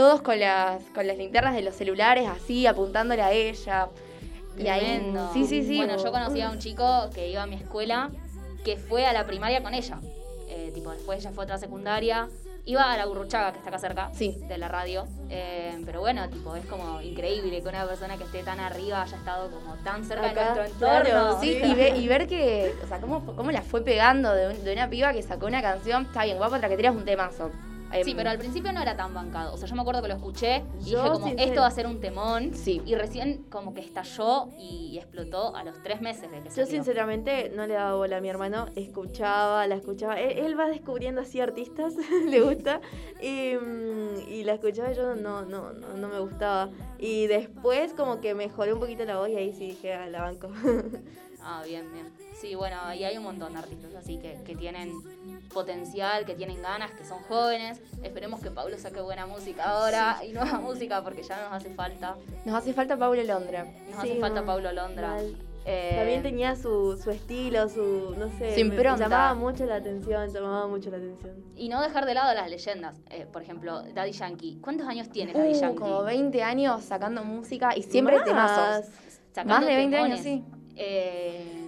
[0.00, 3.88] todos con las, con las linternas de los celulares así, apuntándole a ella.
[4.56, 5.76] Y ahí, sí, sí, sí.
[5.76, 8.08] Bueno, yo conocí a un chico que iba a mi escuela
[8.64, 9.98] que fue a la primaria con ella.
[10.48, 12.30] Eh, tipo, después ella fue a otra secundaria.
[12.64, 14.38] Iba a la Burruchaga, que está acá cerca Sí.
[14.48, 15.04] de la radio.
[15.28, 19.16] Eh, pero bueno, tipo, es como increíble que una persona que esté tan arriba haya
[19.18, 21.10] estado como tan cerca Acá, de nuestro entorno.
[21.10, 24.48] claro, Sí, y, ve- y ver que, o sea, cómo, cómo la fue pegando de,
[24.48, 27.50] un- de una piba que sacó una canción, está bien, guapo, traquetera es un temazo.
[27.92, 29.52] Em, Sí, pero al principio no era tan bancado.
[29.52, 31.70] O sea, yo me acuerdo que lo escuché y Yo, dije como, esto va a
[31.70, 32.54] ser un temón.
[32.54, 32.80] Sí.
[32.86, 36.66] Y recién como que estalló y explotó a los tres meses de que Yo salió.
[36.66, 40.20] sinceramente no le daba bola a mi hermano, escuchaba, la escuchaba.
[40.20, 41.94] Él, él va descubriendo así artistas,
[42.28, 42.80] le gusta,
[43.20, 46.70] y, mm, y la escuchaba y yo no, no, no, no me gustaba.
[46.98, 50.22] Y después como que mejoré un poquito la voz y ahí sí dije, a la
[50.22, 50.48] banco.
[51.42, 52.06] Ah, bien, bien.
[52.34, 54.92] Sí, bueno, y hay un montón de artistas así que, que tienen
[55.50, 57.80] potencial, que tienen ganas, que son jóvenes.
[58.02, 62.16] Esperemos que Pablo saque buena música ahora y nueva música porque ya nos hace falta.
[62.44, 63.64] Nos hace falta Paulo Londra.
[63.64, 65.18] Nos Sí, hace falta no, Pablo Londra.
[65.66, 68.96] Eh, También tenía su, su estilo, su, no sé, Su me- impronta.
[69.04, 71.36] llamaba mucho la atención, llamaba mucho la atención.
[71.54, 72.96] Y no dejar de lado las leyendas.
[73.10, 74.58] Eh, por ejemplo, Daddy Yankee.
[74.62, 75.78] ¿Cuántos años tiene Daddy Uh, Yankee?
[75.78, 78.24] como 20 años sacando música y siempre Más.
[78.24, 78.86] temazos.
[79.32, 80.42] Sacando Más de 20 años, sí.
[80.76, 81.59] Eh,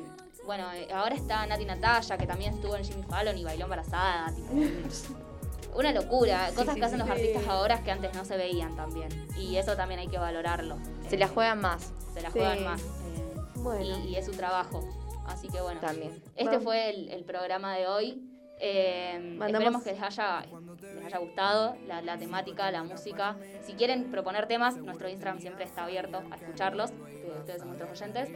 [0.47, 4.33] bueno, eh, ahora está Nati Natalia, que también estuvo en Jimmy Fallon y bailó embarazada.
[4.35, 4.53] tipo,
[5.77, 6.49] una locura.
[6.55, 7.23] Cosas sí, que hacen sí, los sí.
[7.23, 9.09] artistas ahora que antes no se veían también.
[9.39, 10.77] Y eso también hay que valorarlo.
[11.09, 12.39] Se Eh, la juegan más Se la Sí.
[12.39, 12.83] juegan más.
[12.83, 13.99] eh, Bueno.
[14.05, 14.87] y, y es su trabajo.
[15.27, 15.81] Así que bueno.
[15.81, 16.23] también.
[16.37, 16.65] Este Vamos.
[16.65, 18.29] fue el, el programa de hoy.
[18.65, 20.45] Eh, Esperemos que les haya,
[20.95, 23.37] les haya gustado la, la temática, la música.
[23.65, 27.91] Si quieren proponer temas, nuestro Instagram siempre está abierto a escucharlos, que ustedes son nuestros
[27.91, 28.29] oyentes.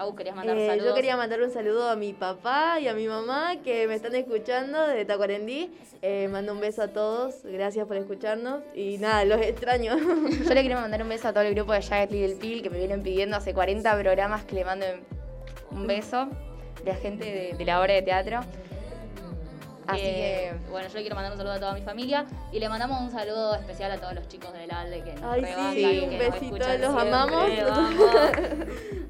[0.00, 0.88] Agus, ¿querías mandar Eh, saludos?
[0.88, 4.14] yo quería mandar un saludo a mi papá y a mi mamá que me están
[4.14, 5.70] escuchando de Tacuarendí.
[6.00, 9.98] Eh, mando un beso a todos, gracias por escucharnos y nada, los extraño.
[10.48, 12.70] Yo le quiero mandar un beso a todo el grupo de Jagged Little Pill que
[12.70, 15.00] me vienen pidiendo hace 40 programas que le manden
[15.70, 16.28] un beso
[16.82, 18.40] de la gente de, de la obra de teatro.
[19.90, 22.58] Así Eh, que Bueno, yo le quiero mandar un saludo a toda mi familia y
[22.58, 26.00] le mandamos un saludo especial a todos los chicos del ALDE que nos Ay, sí,
[26.04, 27.44] un que nos besito, escuchan los siempre, amamos.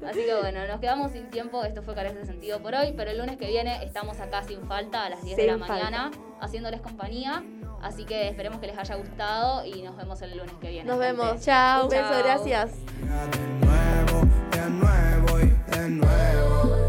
[0.09, 1.63] Así que bueno, nos quedamos sin tiempo.
[1.63, 4.61] Esto fue Carece de Sentido por hoy, pero el lunes que viene estamos acá sin
[4.67, 5.73] falta a las 10 de la falta.
[5.73, 7.43] mañana haciéndoles compañía.
[7.83, 10.87] Así que esperemos que les haya gustado y nos vemos el lunes que viene.
[10.87, 11.21] Nos gente.
[11.23, 11.41] vemos.
[11.41, 11.83] Chao.
[11.85, 12.71] Un beso, gracias.
[12.75, 14.21] De nuevo,
[14.51, 16.80] de nuevo y de nuevo.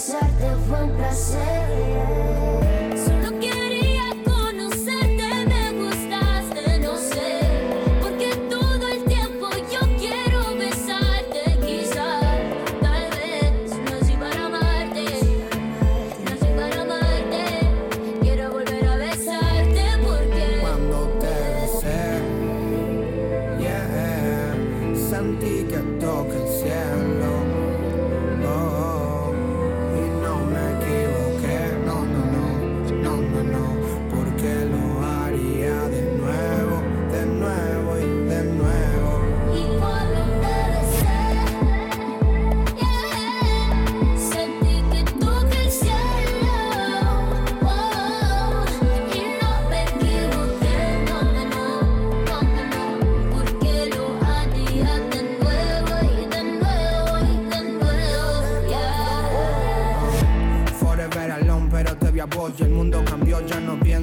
[0.00, 2.29] Besarte fue un placer.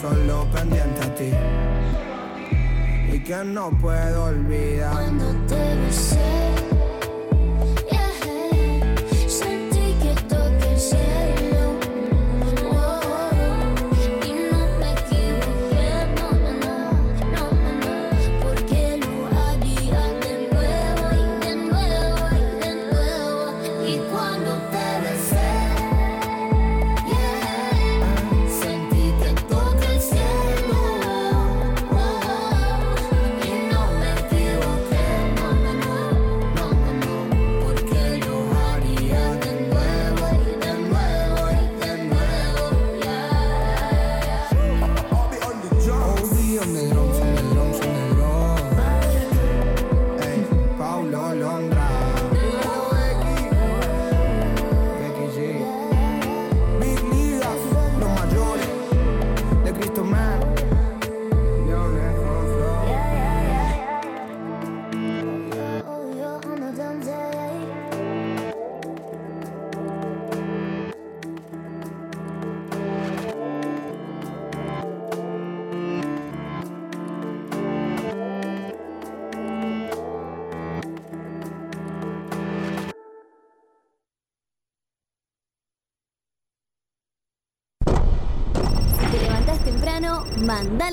[0.00, 1.30] Solo pendiente a ti
[3.12, 5.10] y que no puedo olvidar.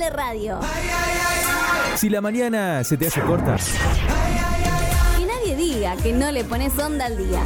[0.06, 0.60] Radio.
[1.96, 3.58] Si la mañana se te hace corta,
[5.18, 7.42] Que nadie diga que no le pones onda al día.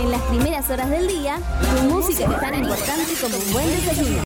[0.00, 1.38] En las primeras horas del día,
[1.76, 4.20] tu música es tan importante como un buen desayuno.